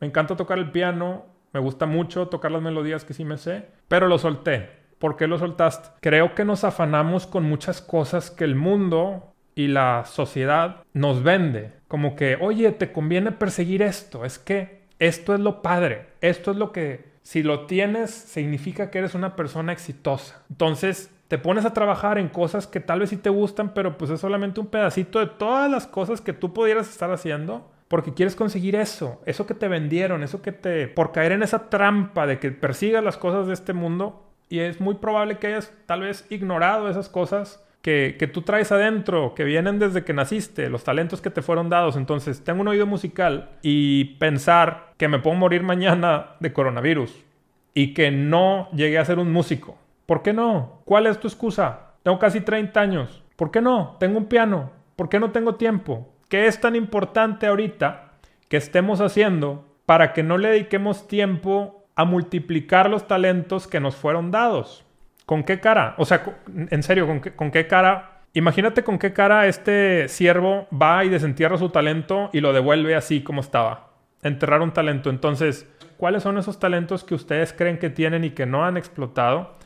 Me 0.00 0.06
encanta 0.06 0.36
tocar 0.36 0.58
el 0.58 0.70
piano, 0.70 1.26
me 1.52 1.60
gusta 1.60 1.86
mucho 1.86 2.28
tocar 2.28 2.50
las 2.50 2.62
melodías 2.62 3.04
que 3.04 3.14
sí 3.14 3.24
me 3.24 3.38
sé, 3.38 3.66
pero 3.88 4.08
lo 4.08 4.18
solté. 4.18 4.82
¿Por 4.98 5.16
qué 5.16 5.26
lo 5.26 5.38
soltaste? 5.38 5.90
Creo 6.00 6.34
que 6.34 6.44
nos 6.44 6.64
afanamos 6.64 7.26
con 7.26 7.44
muchas 7.44 7.80
cosas 7.80 8.30
que 8.30 8.44
el 8.44 8.54
mundo 8.54 9.32
y 9.54 9.68
la 9.68 10.04
sociedad 10.04 10.84
nos 10.92 11.22
vende. 11.22 11.72
Como 11.88 12.16
que, 12.16 12.38
oye, 12.40 12.70
te 12.72 12.92
conviene 12.92 13.32
perseguir 13.32 13.82
esto. 13.82 14.24
Es 14.24 14.38
que 14.38 14.82
esto 14.98 15.34
es 15.34 15.40
lo 15.40 15.60
padre. 15.60 16.06
Esto 16.20 16.52
es 16.52 16.56
lo 16.56 16.72
que, 16.72 17.12
si 17.22 17.42
lo 17.42 17.66
tienes, 17.66 18.10
significa 18.10 18.90
que 18.90 18.98
eres 18.98 19.14
una 19.14 19.36
persona 19.36 19.72
exitosa. 19.72 20.42
Entonces, 20.50 21.12
te 21.32 21.38
pones 21.38 21.64
a 21.64 21.72
trabajar 21.72 22.18
en 22.18 22.28
cosas 22.28 22.66
que 22.66 22.78
tal 22.78 23.00
vez 23.00 23.08
sí 23.08 23.16
te 23.16 23.30
gustan, 23.30 23.72
pero 23.72 23.96
pues 23.96 24.10
es 24.10 24.20
solamente 24.20 24.60
un 24.60 24.66
pedacito 24.66 25.18
de 25.18 25.28
todas 25.28 25.70
las 25.70 25.86
cosas 25.86 26.20
que 26.20 26.34
tú 26.34 26.52
pudieras 26.52 26.90
estar 26.90 27.10
haciendo 27.10 27.70
porque 27.88 28.12
quieres 28.12 28.36
conseguir 28.36 28.76
eso, 28.76 29.18
eso 29.24 29.46
que 29.46 29.54
te 29.54 29.66
vendieron, 29.66 30.22
eso 30.22 30.42
que 30.42 30.52
te... 30.52 30.88
por 30.88 31.10
caer 31.10 31.32
en 31.32 31.42
esa 31.42 31.70
trampa 31.70 32.26
de 32.26 32.38
que 32.38 32.50
persigas 32.50 33.02
las 33.02 33.16
cosas 33.16 33.46
de 33.46 33.54
este 33.54 33.72
mundo 33.72 34.28
y 34.50 34.58
es 34.58 34.78
muy 34.78 34.96
probable 34.96 35.38
que 35.38 35.46
hayas 35.46 35.72
tal 35.86 36.02
vez 36.02 36.26
ignorado 36.28 36.90
esas 36.90 37.08
cosas 37.08 37.64
que, 37.80 38.16
que, 38.18 38.26
tú 38.26 38.42
traes 38.42 38.70
adentro, 38.70 39.34
que 39.34 39.44
vienen 39.44 39.78
desde 39.78 40.04
que 40.04 40.12
naciste, 40.12 40.68
los 40.68 40.84
talentos 40.84 41.22
que 41.22 41.30
te 41.30 41.40
fueron 41.40 41.70
dados. 41.70 41.96
Entonces, 41.96 42.44
tengo 42.44 42.60
un 42.60 42.68
oído 42.68 42.84
musical 42.84 43.52
y 43.62 44.16
pensar 44.16 44.92
que 44.98 45.08
me 45.08 45.18
puedo 45.18 45.34
morir 45.34 45.62
mañana 45.62 46.36
de 46.40 46.52
coronavirus 46.52 47.24
y 47.72 47.94
que 47.94 48.10
no 48.10 48.68
llegué 48.72 48.98
a 48.98 49.04
ser 49.06 49.18
un 49.18 49.32
músico 49.32 49.78
¿Por 50.12 50.20
qué 50.20 50.34
no? 50.34 50.82
¿Cuál 50.84 51.06
es 51.06 51.18
tu 51.18 51.26
excusa? 51.26 51.94
Tengo 52.02 52.18
casi 52.18 52.42
30 52.42 52.78
años. 52.78 53.22
¿Por 53.34 53.50
qué 53.50 53.62
no? 53.62 53.96
Tengo 53.98 54.18
un 54.18 54.26
piano. 54.26 54.70
¿Por 54.94 55.08
qué 55.08 55.18
no 55.18 55.30
tengo 55.30 55.54
tiempo? 55.54 56.12
¿Qué 56.28 56.46
es 56.46 56.60
tan 56.60 56.76
importante 56.76 57.46
ahorita 57.46 58.10
que 58.50 58.58
estemos 58.58 59.00
haciendo 59.00 59.64
para 59.86 60.12
que 60.12 60.22
no 60.22 60.36
le 60.36 60.50
dediquemos 60.50 61.08
tiempo 61.08 61.86
a 61.94 62.04
multiplicar 62.04 62.90
los 62.90 63.06
talentos 63.08 63.66
que 63.66 63.80
nos 63.80 63.96
fueron 63.96 64.30
dados? 64.30 64.84
¿Con 65.24 65.44
qué 65.44 65.60
cara? 65.60 65.94
O 65.96 66.04
sea, 66.04 66.22
en 66.54 66.82
serio, 66.82 67.08
¿con 67.34 67.50
qué, 67.50 67.66
cara? 67.66 68.20
Imagínate 68.34 68.84
con 68.84 68.98
qué 68.98 69.14
cara 69.14 69.46
este 69.46 70.08
siervo 70.08 70.68
va 70.70 71.06
y 71.06 71.08
desentierra 71.08 71.56
su 71.56 71.70
talento 71.70 72.28
y 72.34 72.42
lo 72.42 72.52
devuelve 72.52 72.96
así 72.96 73.22
como 73.22 73.40
estaba. 73.40 73.92
Enterrar 74.20 74.60
un 74.60 74.72
talento. 74.72 75.08
Entonces, 75.08 75.66
¿cuáles 75.96 76.22
son 76.22 76.36
esos 76.36 76.58
talentos 76.58 77.02
que 77.02 77.14
ustedes 77.14 77.54
creen 77.54 77.78
que 77.78 77.88
tienen 77.88 78.24
y 78.24 78.32
que 78.32 78.44
no 78.44 78.66
han 78.66 78.76
explotado? 78.76 79.61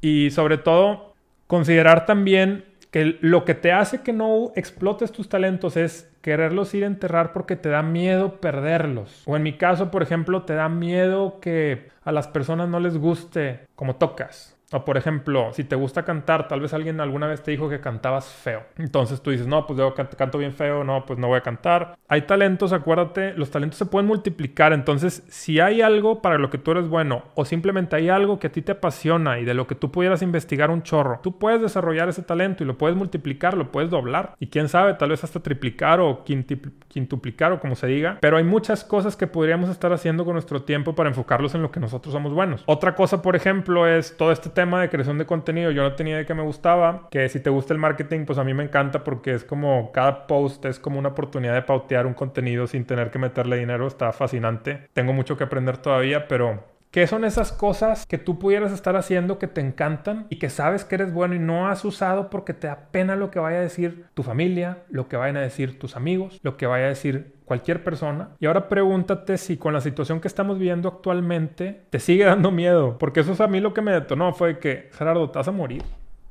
Y 0.00 0.30
sobre 0.30 0.58
todo, 0.58 1.14
considerar 1.46 2.06
también 2.06 2.64
Que 2.90 3.18
lo 3.20 3.44
que 3.44 3.54
te 3.54 3.70
hace 3.72 4.02
que 4.02 4.12
no 4.12 4.50
explotes 4.56 5.12
tus 5.12 5.28
talentos 5.28 5.76
es 5.76 6.10
quererlos 6.22 6.74
ir 6.74 6.82
a 6.82 6.88
enterrar 6.88 7.32
porque 7.32 7.54
te 7.54 7.68
da 7.68 7.82
miedo 7.82 8.40
perderlos. 8.40 9.22
O 9.26 9.36
en 9.36 9.44
mi 9.44 9.56
caso, 9.56 9.92
por 9.92 10.02
ejemplo, 10.02 10.42
te 10.42 10.54
da 10.54 10.68
miedo 10.68 11.38
que 11.40 11.88
a 12.02 12.10
las 12.10 12.26
personas 12.26 12.68
no 12.68 12.80
les 12.80 12.98
guste 12.98 13.60
como 13.76 13.94
tocas. 13.96 14.56
O 14.72 14.84
por 14.84 14.96
ejemplo, 14.96 15.52
si 15.52 15.64
te 15.64 15.74
gusta 15.74 16.04
cantar, 16.04 16.46
tal 16.48 16.60
vez 16.60 16.72
alguien 16.72 17.00
alguna 17.00 17.26
vez 17.26 17.42
te 17.42 17.50
dijo 17.50 17.68
que 17.68 17.80
cantabas 17.80 18.28
feo. 18.28 18.62
Entonces 18.78 19.20
tú 19.20 19.30
dices, 19.30 19.46
no, 19.46 19.66
pues 19.66 19.78
yo 19.78 19.94
canto 19.94 20.38
bien 20.38 20.52
feo, 20.52 20.84
no, 20.84 21.04
pues 21.06 21.18
no 21.18 21.28
voy 21.28 21.38
a 21.38 21.42
cantar. 21.42 21.96
Hay 22.08 22.22
talentos, 22.22 22.72
acuérdate, 22.72 23.34
los 23.34 23.50
talentos 23.50 23.78
se 23.78 23.86
pueden 23.86 24.06
multiplicar. 24.06 24.72
Entonces, 24.72 25.24
si 25.28 25.60
hay 25.60 25.82
algo 25.82 26.22
para 26.22 26.38
lo 26.38 26.50
que 26.50 26.58
tú 26.58 26.70
eres 26.70 26.88
bueno 26.88 27.24
o 27.34 27.44
simplemente 27.44 27.96
hay 27.96 28.08
algo 28.08 28.38
que 28.38 28.46
a 28.46 28.52
ti 28.52 28.62
te 28.62 28.72
apasiona 28.72 29.40
y 29.40 29.44
de 29.44 29.54
lo 29.54 29.66
que 29.66 29.74
tú 29.74 29.90
pudieras 29.90 30.22
investigar 30.22 30.70
un 30.70 30.82
chorro, 30.82 31.20
tú 31.22 31.38
puedes 31.38 31.60
desarrollar 31.60 32.08
ese 32.08 32.22
talento 32.22 32.62
y 32.62 32.66
lo 32.66 32.78
puedes 32.78 32.96
multiplicar, 32.96 33.56
lo 33.56 33.72
puedes 33.72 33.90
doblar. 33.90 34.34
Y 34.38 34.48
quién 34.48 34.68
sabe, 34.68 34.94
tal 34.94 35.10
vez 35.10 35.24
hasta 35.24 35.40
triplicar 35.40 36.00
o 36.00 36.22
quintuplicar 36.24 37.52
o 37.52 37.60
como 37.60 37.74
se 37.74 37.86
diga. 37.88 38.18
Pero 38.20 38.36
hay 38.36 38.44
muchas 38.44 38.84
cosas 38.84 39.16
que 39.16 39.26
podríamos 39.26 39.68
estar 39.68 39.92
haciendo 39.92 40.24
con 40.24 40.34
nuestro 40.34 40.62
tiempo 40.62 40.94
para 40.94 41.08
enfocarlos 41.08 41.54
en 41.54 41.62
lo 41.62 41.70
que 41.72 41.80
nosotros 41.80 42.12
somos 42.12 42.32
buenos. 42.32 42.62
Otra 42.66 42.94
cosa, 42.94 43.20
por 43.20 43.34
ejemplo, 43.34 43.86
es 43.86 44.16
todo 44.16 44.30
este 44.30 44.48
tema 44.48 44.59
tema 44.60 44.82
de 44.82 44.90
creación 44.90 45.16
de 45.16 45.24
contenido 45.24 45.70
yo 45.70 45.82
no 45.82 45.94
tenía 45.94 46.18
de 46.18 46.26
que 46.26 46.34
me 46.34 46.42
gustaba, 46.42 47.08
que 47.10 47.30
si 47.30 47.40
te 47.40 47.48
gusta 47.48 47.72
el 47.72 47.80
marketing, 47.80 48.26
pues 48.26 48.38
a 48.38 48.44
mí 48.44 48.52
me 48.52 48.62
encanta 48.62 49.04
porque 49.04 49.32
es 49.32 49.42
como 49.42 49.90
cada 49.90 50.26
post 50.26 50.66
es 50.66 50.78
como 50.78 50.98
una 50.98 51.08
oportunidad 51.08 51.54
de 51.54 51.62
pautear 51.62 52.06
un 52.06 52.12
contenido 52.12 52.66
sin 52.66 52.84
tener 52.84 53.10
que 53.10 53.18
meterle 53.18 53.56
dinero, 53.56 53.86
está 53.86 54.12
fascinante. 54.12 54.86
Tengo 54.92 55.14
mucho 55.14 55.38
que 55.38 55.44
aprender 55.44 55.78
todavía, 55.78 56.28
pero 56.28 56.62
¿Qué 56.90 57.06
son 57.06 57.24
esas 57.24 57.52
cosas 57.52 58.04
que 58.04 58.18
tú 58.18 58.40
pudieras 58.40 58.72
estar 58.72 58.96
haciendo 58.96 59.38
que 59.38 59.46
te 59.46 59.60
encantan 59.60 60.26
y 60.28 60.40
que 60.40 60.50
sabes 60.50 60.84
que 60.84 60.96
eres 60.96 61.12
bueno 61.12 61.36
y 61.36 61.38
no 61.38 61.68
has 61.68 61.84
usado 61.84 62.30
porque 62.30 62.52
te 62.52 62.66
da 62.66 62.88
pena 62.90 63.14
lo 63.14 63.30
que 63.30 63.38
vaya 63.38 63.58
a 63.58 63.62
decir 63.62 64.06
tu 64.14 64.24
familia, 64.24 64.78
lo 64.88 65.06
que 65.06 65.16
vayan 65.16 65.36
a 65.36 65.40
decir 65.40 65.78
tus 65.78 65.94
amigos, 65.94 66.40
lo 66.42 66.56
que 66.56 66.66
vaya 66.66 66.86
a 66.86 66.88
decir 66.88 67.36
cualquier 67.44 67.84
persona? 67.84 68.30
Y 68.40 68.46
ahora 68.46 68.68
pregúntate 68.68 69.38
si 69.38 69.56
con 69.56 69.72
la 69.72 69.80
situación 69.80 70.20
que 70.20 70.26
estamos 70.26 70.58
viviendo 70.58 70.88
actualmente 70.88 71.82
te 71.90 72.00
sigue 72.00 72.24
dando 72.26 72.50
miedo, 72.50 72.98
porque 72.98 73.20
eso 73.20 73.34
es 73.34 73.40
a 73.40 73.46
mí 73.46 73.60
lo 73.60 73.72
que 73.72 73.82
me 73.82 73.92
detonó, 73.92 74.32
fue 74.32 74.58
que 74.58 74.90
Gerardo, 74.92 75.30
te 75.30 75.38
vas 75.38 75.46
a 75.46 75.52
morir. 75.52 75.84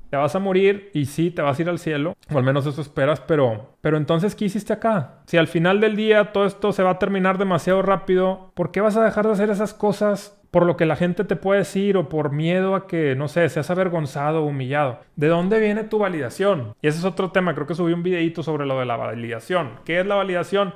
Te 0.09 0.17
vas 0.17 0.35
a 0.35 0.39
morir 0.39 0.89
y 0.93 1.05
sí, 1.05 1.29
te 1.31 1.41
vas 1.41 1.57
a 1.57 1.61
ir 1.61 1.69
al 1.69 1.77
cielo, 1.77 2.17
o 2.33 2.37
al 2.37 2.43
menos 2.43 2.65
eso 2.65 2.81
esperas, 2.81 3.21
pero, 3.21 3.75
pero 3.79 3.95
entonces, 3.95 4.35
¿qué 4.35 4.45
hiciste 4.45 4.73
acá? 4.73 5.21
Si 5.27 5.37
al 5.37 5.47
final 5.47 5.79
del 5.79 5.95
día 5.95 6.33
todo 6.33 6.45
esto 6.45 6.71
se 6.73 6.81
va 6.81 6.89
a 6.89 6.99
terminar 6.99 7.37
demasiado 7.37 7.83
rápido, 7.83 8.51
¿por 8.55 8.71
qué 8.71 8.81
vas 8.81 8.97
a 8.97 9.05
dejar 9.05 9.27
de 9.27 9.33
hacer 9.33 9.51
esas 9.51 9.75
cosas 9.75 10.38
por 10.51 10.65
lo 10.65 10.77
que 10.77 10.85
la 10.85 10.95
gente 10.95 11.23
te 11.23 11.35
puede 11.35 11.59
decir 11.59 11.97
o 11.97 12.09
por 12.09 12.31
miedo 12.31 12.75
a 12.75 12.87
que, 12.87 13.15
no 13.15 13.27
sé, 13.27 13.47
seas 13.49 13.69
avergonzado 13.69 14.43
o 14.43 14.47
humillado. 14.47 14.99
¿De 15.15 15.27
dónde 15.27 15.59
viene 15.59 15.83
tu 15.83 15.99
validación? 15.99 16.75
Y 16.81 16.87
ese 16.87 16.99
es 16.99 17.05
otro 17.05 17.31
tema, 17.31 17.53
creo 17.53 17.67
que 17.67 17.75
subí 17.75 17.93
un 17.93 18.03
videito 18.03 18.41
sobre 18.43 18.65
lo 18.65 18.79
de 18.79 18.85
la 18.85 18.97
validación. 18.97 19.71
¿Qué 19.85 19.99
es 19.99 20.05
la 20.05 20.15
validación? 20.15 20.73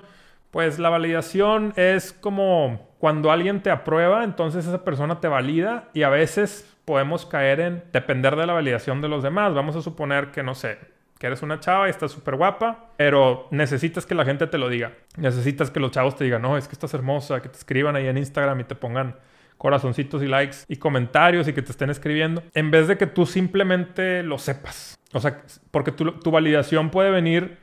Pues 0.51 0.77
la 0.77 0.89
validación 0.89 1.73
es 1.75 2.13
como 2.13 2.87
cuando 2.99 3.31
alguien 3.31 3.61
te 3.63 3.71
aprueba, 3.71 4.23
entonces 4.23 4.67
esa 4.67 4.83
persona 4.83 5.19
te 5.19 5.27
valida 5.27 5.89
y 5.93 6.03
a 6.03 6.09
veces 6.09 6.77
podemos 6.85 7.25
caer 7.25 7.59
en 7.59 7.83
depender 7.91 8.35
de 8.35 8.45
la 8.45 8.53
validación 8.53 9.01
de 9.01 9.07
los 9.07 9.23
demás. 9.23 9.55
Vamos 9.55 9.75
a 9.75 9.81
suponer 9.81 10.29
que, 10.29 10.43
no 10.43 10.53
sé, 10.53 10.77
que 11.17 11.27
eres 11.27 11.41
una 11.41 11.59
chava 11.59 11.87
y 11.87 11.89
estás 11.89 12.11
súper 12.11 12.35
guapa, 12.35 12.91
pero 12.97 13.47
necesitas 13.49 14.05
que 14.05 14.13
la 14.13 14.25
gente 14.25 14.45
te 14.45 14.57
lo 14.59 14.69
diga. 14.69 14.91
Necesitas 15.17 15.71
que 15.71 15.79
los 15.79 15.91
chavos 15.91 16.15
te 16.15 16.25
digan, 16.25 16.43
no, 16.43 16.57
es 16.57 16.67
que 16.67 16.73
estás 16.73 16.93
hermosa, 16.93 17.41
que 17.41 17.49
te 17.49 17.57
escriban 17.57 17.95
ahí 17.95 18.07
en 18.07 18.17
Instagram 18.17 18.59
y 18.59 18.63
te 18.65 18.75
pongan 18.75 19.15
corazoncitos 19.57 20.21
y 20.23 20.27
likes 20.27 20.57
y 20.67 20.77
comentarios 20.77 21.47
y 21.47 21.53
que 21.53 21.61
te 21.61 21.71
estén 21.71 21.89
escribiendo, 21.89 22.43
en 22.53 22.71
vez 22.71 22.87
de 22.87 22.97
que 22.97 23.07
tú 23.07 23.25
simplemente 23.25 24.23
lo 24.23 24.37
sepas. 24.37 24.99
O 25.13 25.19
sea, 25.19 25.43
porque 25.71 25.91
tu, 25.91 26.11
tu 26.19 26.31
validación 26.31 26.89
puede 26.89 27.11
venir, 27.11 27.57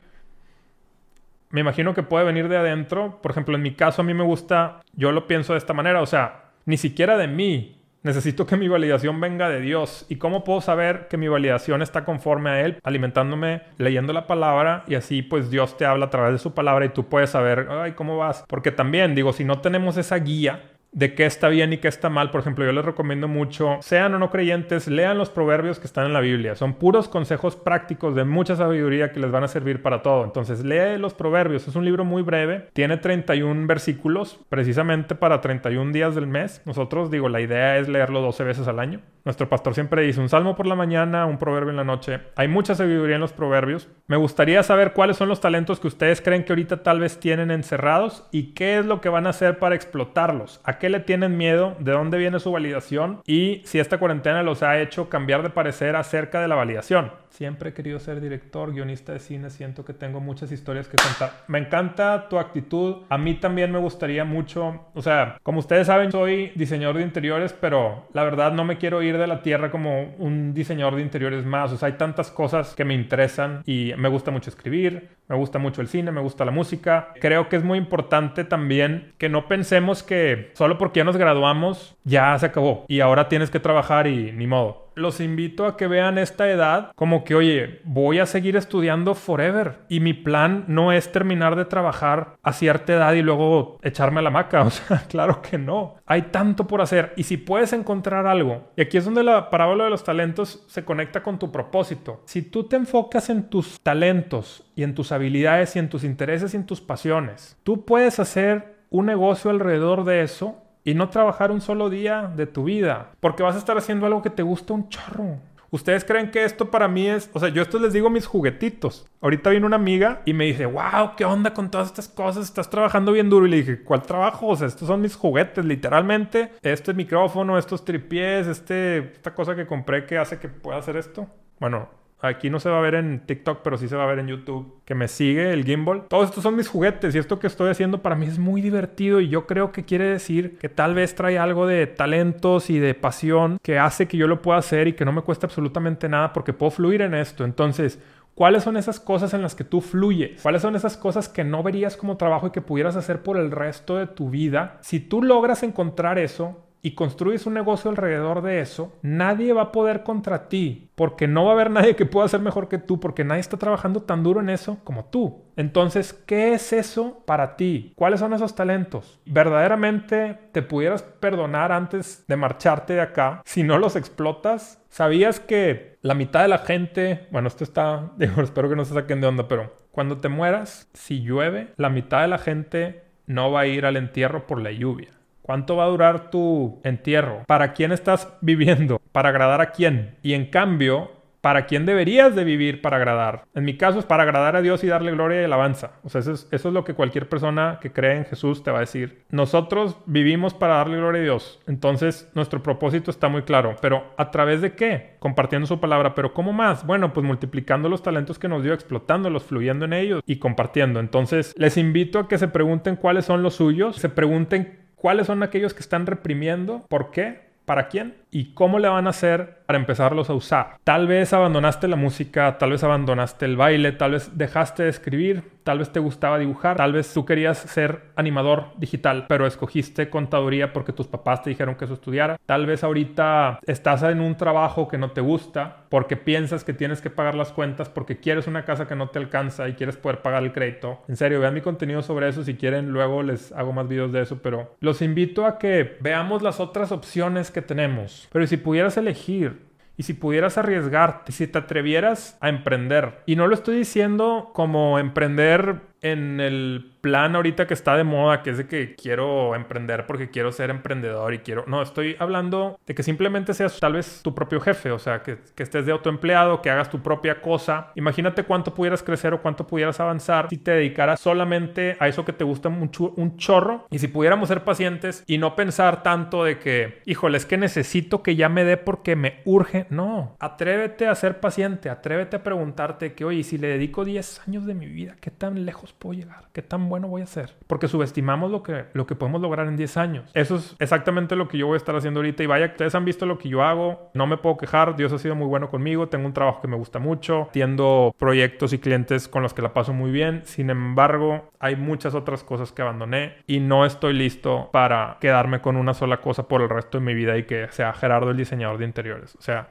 me 1.51 1.61
imagino 1.61 1.93
que 1.93 2.03
puede 2.03 2.25
venir 2.25 2.47
de 2.47 2.57
adentro. 2.57 3.21
Por 3.21 3.31
ejemplo, 3.31 3.55
en 3.55 3.61
mi 3.61 3.73
caso 3.73 4.01
a 4.01 4.05
mí 4.05 4.13
me 4.13 4.23
gusta, 4.23 4.81
yo 4.93 5.11
lo 5.11 5.27
pienso 5.27 5.53
de 5.53 5.59
esta 5.59 5.73
manera, 5.73 6.01
o 6.01 6.05
sea, 6.05 6.51
ni 6.65 6.77
siquiera 6.77 7.17
de 7.17 7.27
mí. 7.27 7.77
Necesito 8.03 8.47
que 8.47 8.57
mi 8.57 8.67
validación 8.67 9.21
venga 9.21 9.47
de 9.47 9.61
Dios. 9.61 10.07
¿Y 10.09 10.15
cómo 10.15 10.43
puedo 10.43 10.59
saber 10.59 11.07
que 11.07 11.17
mi 11.17 11.27
validación 11.27 11.83
está 11.83 12.03
conforme 12.03 12.49
a 12.49 12.61
Él? 12.61 12.79
Alimentándome, 12.83 13.61
leyendo 13.77 14.11
la 14.11 14.25
palabra 14.25 14.83
y 14.87 14.95
así 14.95 15.21
pues 15.21 15.51
Dios 15.51 15.77
te 15.77 15.85
habla 15.85 16.05
a 16.05 16.09
través 16.09 16.33
de 16.33 16.39
su 16.39 16.55
palabra 16.55 16.85
y 16.85 16.89
tú 16.89 17.07
puedes 17.09 17.29
saber, 17.29 17.67
ay, 17.69 17.91
¿cómo 17.91 18.17
vas? 18.17 18.43
Porque 18.47 18.71
también 18.71 19.13
digo, 19.13 19.33
si 19.33 19.43
no 19.43 19.59
tenemos 19.59 19.97
esa 19.97 20.15
guía, 20.15 20.70
de 20.91 21.15
qué 21.15 21.25
está 21.25 21.47
bien 21.47 21.73
y 21.73 21.77
qué 21.77 21.87
está 21.87 22.09
mal. 22.09 22.31
Por 22.31 22.41
ejemplo, 22.41 22.65
yo 22.65 22.71
les 22.71 22.85
recomiendo 22.85 23.27
mucho, 23.27 23.77
sean 23.81 24.13
o 24.13 24.19
no 24.19 24.29
creyentes, 24.29 24.87
lean 24.87 25.17
los 25.17 25.29
proverbios 25.29 25.79
que 25.79 25.87
están 25.87 26.05
en 26.05 26.13
la 26.13 26.19
Biblia. 26.19 26.55
Son 26.55 26.73
puros 26.73 27.07
consejos 27.07 27.55
prácticos 27.55 28.15
de 28.15 28.25
mucha 28.25 28.55
sabiduría 28.55 29.11
que 29.11 29.19
les 29.19 29.31
van 29.31 29.43
a 29.43 29.47
servir 29.47 29.81
para 29.81 30.01
todo. 30.01 30.23
Entonces, 30.23 30.63
lee 30.63 30.97
los 30.97 31.13
proverbios. 31.13 31.67
Es 31.67 31.75
un 31.75 31.85
libro 31.85 32.03
muy 32.05 32.21
breve. 32.21 32.67
Tiene 32.73 32.97
31 32.97 33.67
versículos, 33.67 34.39
precisamente 34.49 35.15
para 35.15 35.41
31 35.41 35.91
días 35.91 36.15
del 36.15 36.27
mes. 36.27 36.61
Nosotros, 36.65 37.09
digo, 37.09 37.29
la 37.29 37.41
idea 37.41 37.77
es 37.77 37.87
leerlo 37.87 38.21
12 38.21 38.43
veces 38.43 38.67
al 38.67 38.79
año. 38.79 39.01
Nuestro 39.23 39.47
pastor 39.47 39.75
siempre 39.75 40.01
dice 40.01 40.19
un 40.19 40.29
salmo 40.29 40.55
por 40.55 40.65
la 40.65 40.75
mañana, 40.75 41.27
un 41.27 41.37
proverbio 41.37 41.69
en 41.69 41.77
la 41.77 41.83
noche. 41.83 42.21
Hay 42.35 42.47
mucha 42.47 42.73
sabiduría 42.73 43.15
en 43.15 43.21
los 43.21 43.33
proverbios. 43.33 43.87
Me 44.07 44.15
gustaría 44.15 44.63
saber 44.63 44.93
cuáles 44.93 45.17
son 45.17 45.29
los 45.29 45.39
talentos 45.41 45.79
que 45.79 45.87
ustedes 45.87 46.21
creen 46.21 46.43
que 46.43 46.53
ahorita 46.53 46.81
tal 46.81 46.99
vez 46.99 47.19
tienen 47.19 47.51
encerrados 47.51 48.27
y 48.31 48.53
qué 48.53 48.79
es 48.79 48.85
lo 48.85 48.99
que 48.99 49.09
van 49.09 49.27
a 49.27 49.29
hacer 49.29 49.59
para 49.59 49.75
explotarlos. 49.75 50.59
¿A 50.63 50.79
qué 50.79 50.89
le 50.89 51.01
tienen 51.01 51.37
miedo? 51.37 51.75
¿De 51.79 51.91
dónde 51.91 52.17
viene 52.17 52.39
su 52.39 52.51
validación? 52.51 53.21
Y 53.27 53.61
si 53.65 53.79
esta 53.79 53.99
cuarentena 53.99 54.41
los 54.41 54.63
ha 54.63 54.79
hecho 54.79 55.07
cambiar 55.07 55.43
de 55.43 55.51
parecer 55.51 55.95
acerca 55.95 56.41
de 56.41 56.47
la 56.47 56.55
validación. 56.55 57.11
Siempre 57.31 57.69
he 57.69 57.73
querido 57.73 57.97
ser 57.97 58.19
director, 58.19 58.73
guionista 58.73 59.13
de 59.13 59.19
cine, 59.19 59.49
siento 59.49 59.85
que 59.85 59.93
tengo 59.93 60.19
muchas 60.19 60.51
historias 60.51 60.89
que 60.89 60.97
contar. 60.97 61.45
Me 61.47 61.59
encanta 61.59 62.27
tu 62.27 62.37
actitud, 62.37 63.03
a 63.07 63.17
mí 63.17 63.35
también 63.35 63.71
me 63.71 63.79
gustaría 63.79 64.25
mucho, 64.25 64.87
o 64.93 65.01
sea, 65.01 65.37
como 65.41 65.59
ustedes 65.59 65.87
saben, 65.87 66.11
soy 66.11 66.51
diseñador 66.55 66.97
de 66.97 67.03
interiores, 67.03 67.53
pero 67.53 68.09
la 68.13 68.25
verdad 68.25 68.51
no 68.51 68.65
me 68.65 68.77
quiero 68.77 69.01
ir 69.01 69.17
de 69.17 69.27
la 69.27 69.41
tierra 69.41 69.71
como 69.71 70.13
un 70.17 70.53
diseñador 70.53 70.97
de 70.97 71.03
interiores 71.03 71.45
más, 71.45 71.71
o 71.71 71.77
sea, 71.77 71.87
hay 71.87 71.93
tantas 71.93 72.29
cosas 72.31 72.75
que 72.75 72.83
me 72.83 72.93
interesan 72.93 73.63
y 73.65 73.93
me 73.97 74.09
gusta 74.09 74.29
mucho 74.29 74.49
escribir, 74.49 75.09
me 75.31 75.37
gusta 75.37 75.59
mucho 75.59 75.81
el 75.81 75.87
cine, 75.87 76.11
me 76.11 76.19
gusta 76.19 76.43
la 76.43 76.51
música. 76.51 77.13
Creo 77.21 77.47
que 77.47 77.55
es 77.55 77.63
muy 77.63 77.77
importante 77.77 78.43
también 78.43 79.13
que 79.17 79.29
no 79.29 79.47
pensemos 79.47 80.03
que 80.03 80.51
solo 80.55 80.77
porque 80.77 80.99
ya 80.99 81.03
nos 81.05 81.15
graduamos 81.15 81.95
ya 82.03 82.37
se 82.37 82.47
acabó 82.47 82.85
y 82.87 82.99
ahora 82.99 83.29
tienes 83.29 83.49
que 83.49 83.59
trabajar 83.59 84.07
y 84.07 84.31
ni 84.33 84.47
modo 84.47 84.91
los 84.95 85.21
invito 85.21 85.65
a 85.65 85.77
que 85.77 85.87
vean 85.87 86.17
esta 86.17 86.49
edad 86.49 86.91
como 86.95 87.23
que, 87.23 87.35
oye, 87.35 87.81
voy 87.85 88.19
a 88.19 88.25
seguir 88.25 88.55
estudiando 88.55 89.15
forever 89.15 89.79
y 89.89 89.99
mi 89.99 90.13
plan 90.13 90.65
no 90.67 90.91
es 90.91 91.11
terminar 91.11 91.55
de 91.55 91.65
trabajar 91.65 92.35
a 92.43 92.53
cierta 92.53 92.93
edad 92.93 93.13
y 93.13 93.21
luego 93.21 93.79
echarme 93.83 94.19
a 94.19 94.23
la 94.23 94.29
maca. 94.29 94.61
O 94.71 94.73
sea, 94.73 95.03
claro 95.09 95.41
que 95.41 95.57
no. 95.57 95.95
Hay 96.11 96.23
tanto 96.23 96.67
por 96.67 96.81
hacer 96.81 97.13
y 97.15 97.23
si 97.23 97.37
puedes 97.37 97.71
encontrar 97.71 98.27
algo, 98.27 98.63
y 98.75 98.81
aquí 98.81 98.97
es 98.97 99.05
donde 99.05 99.23
la 99.23 99.49
parábola 99.49 99.85
de 99.85 99.89
los 99.89 100.03
talentos 100.03 100.61
se 100.67 100.83
conecta 100.83 101.23
con 101.23 101.39
tu 101.39 101.53
propósito. 101.53 102.21
Si 102.25 102.41
tú 102.41 102.65
te 102.65 102.75
enfocas 102.75 103.29
en 103.29 103.43
tus 103.43 103.79
talentos 103.79 104.69
y 104.75 104.83
en 104.83 104.93
tus 104.93 105.13
habilidades 105.13 105.73
y 105.77 105.79
en 105.79 105.87
tus 105.87 106.03
intereses 106.03 106.53
y 106.53 106.57
en 106.57 106.65
tus 106.65 106.81
pasiones, 106.81 107.55
tú 107.63 107.85
puedes 107.85 108.19
hacer 108.19 108.75
un 108.89 109.05
negocio 109.05 109.51
alrededor 109.51 110.03
de 110.03 110.23
eso 110.23 110.57
y 110.83 110.95
no 110.95 111.07
trabajar 111.07 111.49
un 111.49 111.61
solo 111.61 111.89
día 111.89 112.29
de 112.35 112.45
tu 112.45 112.65
vida, 112.65 113.11
porque 113.21 113.43
vas 113.43 113.55
a 113.55 113.59
estar 113.59 113.77
haciendo 113.77 114.05
algo 114.05 114.21
que 114.21 114.29
te 114.29 114.43
gusta 114.43 114.73
un 114.73 114.89
chorro. 114.89 115.37
Ustedes 115.71 116.03
creen 116.03 116.31
que 116.31 116.43
esto 116.43 116.69
para 116.69 116.89
mí 116.89 117.07
es, 117.07 117.29
o 117.31 117.39
sea, 117.39 117.47
yo 117.47 117.61
esto 117.61 117.79
les 117.79 117.93
digo 117.93 118.09
mis 118.09 118.25
juguetitos. 118.25 119.07
Ahorita 119.21 119.51
vino 119.51 119.65
una 119.65 119.77
amiga 119.77 120.21
y 120.25 120.33
me 120.33 120.45
dice, 120.45 120.65
wow, 120.65 121.15
¿qué 121.15 121.23
onda 121.23 121.53
con 121.53 121.71
todas 121.71 121.87
estas 121.87 122.09
cosas? 122.09 122.43
Estás 122.43 122.69
trabajando 122.69 123.13
bien 123.13 123.29
duro. 123.29 123.47
Y 123.47 123.51
le 123.51 123.57
dije, 123.57 123.81
¿cuál 123.81 124.01
trabajo? 124.01 124.47
O 124.47 124.55
sea, 124.57 124.67
estos 124.67 124.89
son 124.89 124.99
mis 124.99 125.15
juguetes, 125.15 125.63
literalmente. 125.63 126.51
Este 126.61 126.93
micrófono, 126.93 127.57
estos 127.57 127.85
tripiés, 127.85 128.47
este, 128.47 128.97
esta 129.13 129.33
cosa 129.33 129.55
que 129.55 129.65
compré 129.65 130.05
que 130.05 130.17
hace 130.17 130.39
que 130.39 130.49
pueda 130.49 130.77
hacer 130.77 130.97
esto. 130.97 131.27
Bueno, 131.57 131.87
Aquí 132.21 132.49
no 132.49 132.59
se 132.59 132.69
va 132.69 132.77
a 132.77 132.81
ver 132.81 132.95
en 132.95 133.25
TikTok, 133.25 133.61
pero 133.63 133.77
sí 133.77 133.87
se 133.87 133.95
va 133.95 134.03
a 134.03 134.07
ver 134.07 134.19
en 134.19 134.27
YouTube. 134.27 134.81
Que 134.85 134.95
me 134.95 135.07
sigue 135.07 135.51
el 135.53 135.65
gimbal. 135.65 136.03
Todos 136.07 136.29
estos 136.29 136.43
son 136.43 136.55
mis 136.55 136.67
juguetes 136.67 137.15
y 137.15 137.17
esto 137.17 137.39
que 137.39 137.47
estoy 137.47 137.69
haciendo 137.69 138.01
para 138.01 138.15
mí 138.15 138.27
es 138.27 138.37
muy 138.37 138.61
divertido 138.61 139.19
y 139.21 139.29
yo 139.29 139.47
creo 139.47 139.71
que 139.71 139.85
quiere 139.85 140.05
decir 140.05 140.57
que 140.57 140.69
tal 140.69 140.93
vez 140.93 141.15
trae 141.15 141.39
algo 141.39 141.65
de 141.65 141.87
talentos 141.87 142.69
y 142.69 142.79
de 142.79 142.93
pasión 142.93 143.57
que 143.63 143.79
hace 143.79 144.07
que 144.07 144.17
yo 144.17 144.27
lo 144.27 144.41
pueda 144.41 144.59
hacer 144.59 144.87
y 144.87 144.93
que 144.93 145.05
no 145.05 145.11
me 145.11 145.21
cueste 145.21 145.45
absolutamente 145.45 146.09
nada 146.09 146.33
porque 146.33 146.53
puedo 146.53 146.71
fluir 146.71 147.01
en 147.01 147.13
esto. 147.13 147.43
Entonces, 147.43 147.99
¿Cuáles 148.33 148.63
son 148.63 148.77
esas 148.77 148.99
cosas 148.99 149.33
en 149.33 149.41
las 149.41 149.55
que 149.55 149.65
tú 149.65 149.81
fluyes? 149.81 150.41
¿Cuáles 150.41 150.61
son 150.61 150.75
esas 150.75 150.95
cosas 150.95 151.27
que 151.27 151.43
no 151.43 151.63
verías 151.63 151.97
como 151.97 152.17
trabajo 152.17 152.47
y 152.47 152.51
que 152.51 152.61
pudieras 152.61 152.95
hacer 152.95 153.21
por 153.23 153.37
el 153.37 153.51
resto 153.51 153.97
de 153.97 154.07
tu 154.07 154.29
vida? 154.29 154.79
Si 154.81 154.99
tú 154.99 155.21
logras 155.21 155.63
encontrar 155.63 156.17
eso, 156.17 156.57
y 156.81 156.95
construyes 156.95 157.45
un 157.45 157.53
negocio 157.53 157.89
alrededor 157.89 158.41
de 158.41 158.59
eso, 158.59 158.93
nadie 159.01 159.53
va 159.53 159.61
a 159.63 159.71
poder 159.71 160.03
contra 160.03 160.49
ti 160.49 160.89
porque 160.95 161.27
no 161.27 161.45
va 161.45 161.51
a 161.51 161.53
haber 161.53 161.71
nadie 161.71 161.95
que 161.95 162.05
pueda 162.05 162.27
ser 162.27 162.41
mejor 162.41 162.67
que 162.67 162.77
tú 162.77 162.99
porque 162.99 163.23
nadie 163.23 163.41
está 163.41 163.57
trabajando 163.57 164.01
tan 164.01 164.23
duro 164.23 164.39
en 164.39 164.49
eso 164.49 164.79
como 164.83 165.05
tú. 165.05 165.43
Entonces, 165.55 166.13
¿qué 166.13 166.53
es 166.53 166.73
eso 166.73 167.23
para 167.25 167.55
ti? 167.55 167.93
¿Cuáles 167.95 168.19
son 168.19 168.33
esos 168.33 168.55
talentos? 168.55 169.19
¿Verdaderamente 169.25 170.37
te 170.51 170.61
pudieras 170.61 171.03
perdonar 171.03 171.71
antes 171.71 172.25
de 172.27 172.35
marcharte 172.35 172.93
de 172.93 173.01
acá 173.01 173.41
si 173.45 173.63
no 173.63 173.77
los 173.77 173.95
explotas? 173.95 174.83
¿Sabías 174.89 175.39
que 175.39 175.97
la 176.01 176.15
mitad 176.15 176.41
de 176.41 176.47
la 176.47 176.59
gente, 176.59 177.27
bueno, 177.31 177.47
esto 177.47 177.63
está, 177.63 178.11
digo, 178.17 178.41
espero 178.41 178.69
que 178.69 178.75
no 178.75 178.85
se 178.85 178.93
saquen 178.93 179.21
de 179.21 179.27
onda, 179.27 179.47
pero 179.47 179.81
cuando 179.91 180.17
te 180.17 180.29
mueras, 180.29 180.89
si 180.93 181.21
llueve, 181.21 181.73
la 181.77 181.89
mitad 181.89 182.21
de 182.21 182.27
la 182.27 182.37
gente 182.37 183.03
no 183.27 183.51
va 183.51 183.61
a 183.61 183.67
ir 183.67 183.85
al 183.85 183.97
entierro 183.97 184.47
por 184.47 184.61
la 184.61 184.71
lluvia. 184.71 185.09
¿Cuánto 185.41 185.75
va 185.75 185.85
a 185.85 185.89
durar 185.89 186.29
tu 186.29 186.79
entierro? 186.83 187.43
¿Para 187.47 187.73
quién 187.73 187.91
estás 187.91 188.31
viviendo? 188.41 189.01
¿Para 189.11 189.29
agradar 189.29 189.61
a 189.61 189.71
quién? 189.71 190.15
Y 190.21 190.33
en 190.33 190.45
cambio, 190.45 191.11
¿para 191.41 191.65
quién 191.65 191.85
deberías 191.85 192.35
de 192.35 192.43
vivir 192.43 192.81
para 192.81 192.97
agradar? 192.97 193.45
En 193.55 193.65
mi 193.65 193.75
caso 193.75 193.99
es 193.99 194.05
para 194.05 194.23
agradar 194.23 194.55
a 194.55 194.61
Dios 194.61 194.83
y 194.83 194.87
darle 194.87 195.11
gloria 195.11 195.41
y 195.41 195.43
alabanza. 195.43 195.93
O 196.03 196.09
sea, 196.09 196.21
eso 196.21 196.33
es, 196.33 196.47
eso 196.51 196.67
es, 196.67 196.73
lo 196.73 196.83
que 196.83 196.93
cualquier 196.93 197.27
persona 197.27 197.79
que 197.81 197.91
cree 197.91 198.17
en 198.17 198.25
Jesús 198.25 198.63
te 198.63 198.71
va 198.71 198.77
a 198.77 198.81
decir. 198.81 199.23
Nosotros 199.29 199.97
vivimos 200.05 200.53
para 200.53 200.75
darle 200.75 200.97
gloria 200.97 201.21
a 201.21 201.23
Dios. 201.23 201.59
Entonces, 201.67 202.29
nuestro 202.35 202.61
propósito 202.61 203.11
está 203.11 203.27
muy 203.27 203.41
claro. 203.41 203.75
Pero 203.81 204.13
¿a 204.17 204.31
través 204.31 204.61
de 204.61 204.75
qué? 204.75 205.15
Compartiendo 205.19 205.67
su 205.67 205.79
palabra. 205.79 206.13
¿Pero 206.13 206.33
cómo 206.33 206.53
más? 206.53 206.85
Bueno, 206.85 207.11
pues 207.13 207.25
multiplicando 207.25 207.89
los 207.89 208.03
talentos 208.03 208.37
que 208.37 208.47
nos 208.47 208.63
dio, 208.63 208.73
explotándolos, 208.73 209.43
fluyendo 209.43 209.85
en 209.85 209.93
ellos 209.93 210.21
y 210.25 210.37
compartiendo. 210.37 210.99
Entonces, 210.99 211.55
les 211.57 211.77
invito 211.77 212.19
a 212.19 212.27
que 212.27 212.37
se 212.37 212.47
pregunten 212.47 212.95
cuáles 212.95 213.25
son 213.25 213.41
los 213.41 213.55
suyos. 213.55 213.97
Se 213.97 214.09
pregunten 214.09 214.80
cuáles 215.01 215.25
son 215.25 215.41
aquellos 215.41 215.73
que 215.73 215.79
están 215.79 216.05
reprimiendo, 216.05 216.85
por 216.87 217.09
qué, 217.09 217.49
para 217.65 217.87
quién 217.87 218.20
y 218.31 218.53
cómo 218.53 218.79
le 218.79 218.87
van 218.87 219.07
a 219.07 219.11
hacer 219.11 219.61
para 219.65 219.79
empezarlos 219.79 220.29
a 220.29 220.33
usar. 220.33 220.77
Tal 220.83 221.07
vez 221.07 221.33
abandonaste 221.33 221.87
la 221.87 221.95
música, 221.95 222.57
tal 222.57 222.71
vez 222.71 222.83
abandonaste 222.83 223.45
el 223.45 223.57
baile, 223.57 223.91
tal 223.91 224.11
vez 224.11 224.37
dejaste 224.37 224.83
de 224.83 224.89
escribir, 224.89 225.43
tal 225.63 225.79
vez 225.79 225.91
te 225.91 225.99
gustaba 225.99 226.39
dibujar, 226.39 226.77
tal 226.77 226.93
vez 226.93 227.13
tú 227.13 227.25
querías 227.25 227.57
ser 227.57 228.01
animador 228.15 228.67
digital, 228.77 229.25
pero 229.27 229.45
escogiste 229.45 230.09
contaduría 230.09 230.73
porque 230.73 230.93
tus 230.93 231.07
papás 231.07 231.43
te 231.43 231.51
dijeron 231.51 231.75
que 231.75 231.85
eso 231.85 231.93
estudiara. 231.93 232.37
Tal 232.45 232.65
vez 232.65 232.83
ahorita 232.83 233.59
estás 233.65 234.03
en 234.03 234.21
un 234.21 234.35
trabajo 234.35 234.87
que 234.87 234.97
no 234.97 235.11
te 235.11 235.21
gusta 235.21 235.85
porque 235.89 236.17
piensas 236.17 236.63
que 236.63 236.73
tienes 236.73 237.01
que 237.01 237.09
pagar 237.09 237.35
las 237.35 237.51
cuentas 237.51 237.89
porque 237.89 238.19
quieres 238.19 238.47
una 238.47 238.65
casa 238.65 238.87
que 238.87 238.95
no 238.95 239.09
te 239.09 239.19
alcanza 239.19 239.69
y 239.69 239.73
quieres 239.73 239.97
poder 239.97 240.21
pagar 240.21 240.43
el 240.43 240.53
crédito. 240.53 241.01
En 241.07 241.15
serio, 241.15 241.39
vean 241.39 241.53
mi 241.53 241.61
contenido 241.61 242.01
sobre 242.01 242.29
eso 242.29 242.43
si 242.43 242.55
quieren, 242.55 242.89
luego 242.89 243.23
les 243.23 243.51
hago 243.51 243.73
más 243.73 243.87
videos 243.87 244.11
de 244.11 244.21
eso, 244.21 244.41
pero 244.41 244.75
los 244.79 245.01
invito 245.01 245.45
a 245.45 245.57
que 245.57 245.97
veamos 246.01 246.41
las 246.41 246.59
otras 246.59 246.91
opciones 246.91 247.51
que 247.51 247.61
tenemos 247.61 248.20
pero 248.31 248.47
si 248.47 248.57
pudieras 248.57 248.97
elegir 248.97 249.67
y 249.97 250.03
si 250.03 250.13
pudieras 250.13 250.57
arriesgarte, 250.57 251.31
si 251.31 251.47
te 251.47 251.59
atrevieras 251.59 252.37
a 252.41 252.49
emprender, 252.49 253.19
y 253.25 253.35
no 253.35 253.47
lo 253.47 253.53
estoy 253.53 253.77
diciendo 253.77 254.51
como 254.53 254.99
emprender 254.99 255.90
en 256.01 256.39
el 256.39 256.91
plan 257.01 257.35
ahorita 257.35 257.67
que 257.67 257.73
está 257.73 257.95
de 257.95 258.03
moda, 258.03 258.43
que 258.43 258.51
es 258.51 258.57
de 258.57 258.67
que 258.67 258.95
quiero 258.95 259.55
emprender 259.55 260.05
porque 260.05 260.29
quiero 260.29 260.51
ser 260.51 260.69
emprendedor 260.69 261.33
y 261.33 261.39
quiero... 261.39 261.63
No, 261.67 261.81
estoy 261.81 262.15
hablando 262.19 262.79
de 262.85 262.95
que 262.95 263.03
simplemente 263.03 263.53
seas 263.53 263.79
tal 263.79 263.93
vez 263.93 264.21
tu 264.23 264.33
propio 264.33 264.59
jefe, 264.59 264.91
o 264.91 264.99
sea, 264.99 265.21
que, 265.23 265.37
estés 265.57 265.85
de 265.85 265.91
autoempleado, 265.91 266.61
que 266.61 266.69
hagas 266.69 266.89
tu 266.89 267.01
propia 267.01 267.41
cosa. 267.41 267.91
Imagínate 267.95 268.43
cuánto 268.43 268.73
pudieras 268.73 269.03
crecer 269.03 269.33
o 269.33 269.41
cuánto 269.41 269.67
pudieras 269.67 269.99
avanzar 269.99 270.49
si 270.49 270.57
te 270.57 270.71
dedicaras 270.71 271.19
solamente 271.19 271.97
a 271.99 272.07
eso 272.07 272.25
que 272.25 272.33
te 272.33 272.43
gusta 272.43 272.69
mucho, 272.69 273.13
un 273.15 273.37
chorro. 273.37 273.85
Y 273.91 273.99
si 273.99 274.07
pudiéramos 274.07 274.47
ser 274.49 274.63
pacientes 274.63 275.23
y 275.27 275.37
no 275.37 275.55
pensar 275.55 276.03
tanto 276.03 276.43
de 276.43 276.57
que, 276.57 277.01
híjole, 277.05 277.37
es 277.37 277.45
que 277.45 277.57
necesito 277.57 278.23
que 278.23 278.35
ya 278.35 278.49
me 278.49 278.63
dé 278.63 278.77
porque 278.77 279.15
me 279.15 279.41
urge. 279.45 279.85
No, 279.89 280.35
atrévete 280.39 281.07
a 281.07 281.15
ser 281.15 281.39
paciente, 281.39 281.89
atrévete 281.89 282.37
a 282.37 282.43
preguntarte 282.43 283.13
que, 283.13 283.25
oye, 283.25 283.43
si 283.43 283.57
le 283.57 283.67
dedico 283.67 284.05
10 284.05 284.47
años 284.47 284.65
de 284.65 284.73
mi 284.73 284.87
vida, 284.87 285.15
¿qué 285.21 285.31
tan 285.31 285.65
lejos 285.91 285.93
puedo 285.93 286.13
llegar? 286.13 286.45
¿Qué 286.53 286.61
tan 286.61 286.89
bueno 286.89 287.07
voy 287.07 287.21
a 287.21 287.25
ser? 287.25 287.53
Porque 287.67 287.87
subestimamos 287.87 288.51
lo 288.51 288.63
que, 288.63 288.85
lo 288.93 289.05
que 289.05 289.15
podemos 289.15 289.41
lograr 289.41 289.67
en 289.67 289.75
10 289.75 289.97
años. 289.97 290.31
Eso 290.33 290.55
es 290.55 290.75
exactamente 290.79 291.35
lo 291.35 291.47
que 291.47 291.57
yo 291.57 291.67
voy 291.67 291.75
a 291.75 291.77
estar 291.77 291.95
haciendo 291.95 292.19
ahorita. 292.19 292.43
Y 292.43 292.47
vaya, 292.47 292.67
ustedes 292.67 292.95
han 292.95 293.05
visto 293.05 293.25
lo 293.25 293.37
que 293.37 293.49
yo 293.49 293.63
hago. 293.63 294.11
No 294.13 294.27
me 294.27 294.37
puedo 294.37 294.57
quejar. 294.57 294.95
Dios 294.95 295.13
ha 295.13 295.17
sido 295.17 295.35
muy 295.35 295.47
bueno 295.47 295.69
conmigo. 295.69 296.07
Tengo 296.09 296.25
un 296.25 296.33
trabajo 296.33 296.61
que 296.61 296.67
me 296.67 296.75
gusta 296.75 296.99
mucho. 296.99 297.49
Tiendo 297.51 298.13
proyectos 298.17 298.73
y 298.73 298.79
clientes 298.79 299.27
con 299.27 299.43
los 299.43 299.53
que 299.53 299.61
la 299.61 299.73
paso 299.73 299.93
muy 299.93 300.11
bien. 300.11 300.41
Sin 300.45 300.69
embargo, 300.69 301.51
hay 301.59 301.75
muchas 301.75 302.15
otras 302.15 302.43
cosas 302.43 302.71
que 302.71 302.81
abandoné 302.81 303.37
y 303.47 303.59
no 303.59 303.85
estoy 303.85 304.13
listo 304.13 304.69
para 304.71 305.17
quedarme 305.19 305.61
con 305.61 305.77
una 305.77 305.93
sola 305.93 306.21
cosa 306.21 306.47
por 306.47 306.61
el 306.61 306.69
resto 306.69 306.99
de 306.99 307.05
mi 307.05 307.13
vida 307.13 307.37
y 307.37 307.43
que 307.43 307.67
sea 307.71 307.93
Gerardo 307.93 308.31
el 308.31 308.37
diseñador 308.37 308.77
de 308.77 308.85
interiores. 308.85 309.35
O 309.35 309.41
sea, 309.41 309.69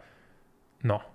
no 0.82 1.09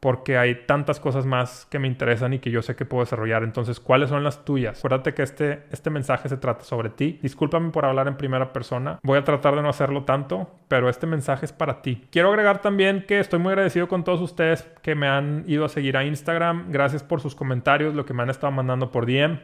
porque 0.00 0.38
hay 0.38 0.66
tantas 0.66 0.98
cosas 0.98 1.26
más 1.26 1.66
que 1.70 1.78
me 1.78 1.86
interesan 1.86 2.32
y 2.32 2.38
que 2.38 2.50
yo 2.50 2.62
sé 2.62 2.74
que 2.74 2.86
puedo 2.86 3.04
desarrollar. 3.04 3.42
Entonces, 3.42 3.78
¿cuáles 3.80 4.08
son 4.08 4.24
las 4.24 4.46
tuyas? 4.46 4.78
Acuérdate 4.78 5.12
que 5.12 5.22
este, 5.22 5.64
este 5.70 5.90
mensaje 5.90 6.28
se 6.30 6.38
trata 6.38 6.64
sobre 6.64 6.88
ti. 6.88 7.18
Discúlpame 7.22 7.70
por 7.70 7.84
hablar 7.84 8.08
en 8.08 8.16
primera 8.16 8.52
persona. 8.52 8.98
Voy 9.02 9.18
a 9.18 9.24
tratar 9.24 9.54
de 9.56 9.62
no 9.62 9.68
hacerlo 9.68 10.04
tanto, 10.04 10.50
pero 10.68 10.88
este 10.88 11.06
mensaje 11.06 11.44
es 11.44 11.52
para 11.52 11.82
ti. 11.82 12.06
Quiero 12.10 12.30
agregar 12.30 12.62
también 12.62 13.04
que 13.06 13.20
estoy 13.20 13.38
muy 13.38 13.50
agradecido 13.50 13.88
con 13.88 14.02
todos 14.02 14.22
ustedes 14.22 14.66
que 14.82 14.94
me 14.94 15.06
han 15.06 15.44
ido 15.46 15.66
a 15.66 15.68
seguir 15.68 15.98
a 15.98 16.04
Instagram. 16.04 16.72
Gracias 16.72 17.02
por 17.02 17.20
sus 17.20 17.34
comentarios, 17.34 17.94
lo 17.94 18.06
que 18.06 18.14
me 18.14 18.22
han 18.22 18.30
estado 18.30 18.52
mandando 18.52 18.90
por 18.90 19.04
DM. 19.04 19.38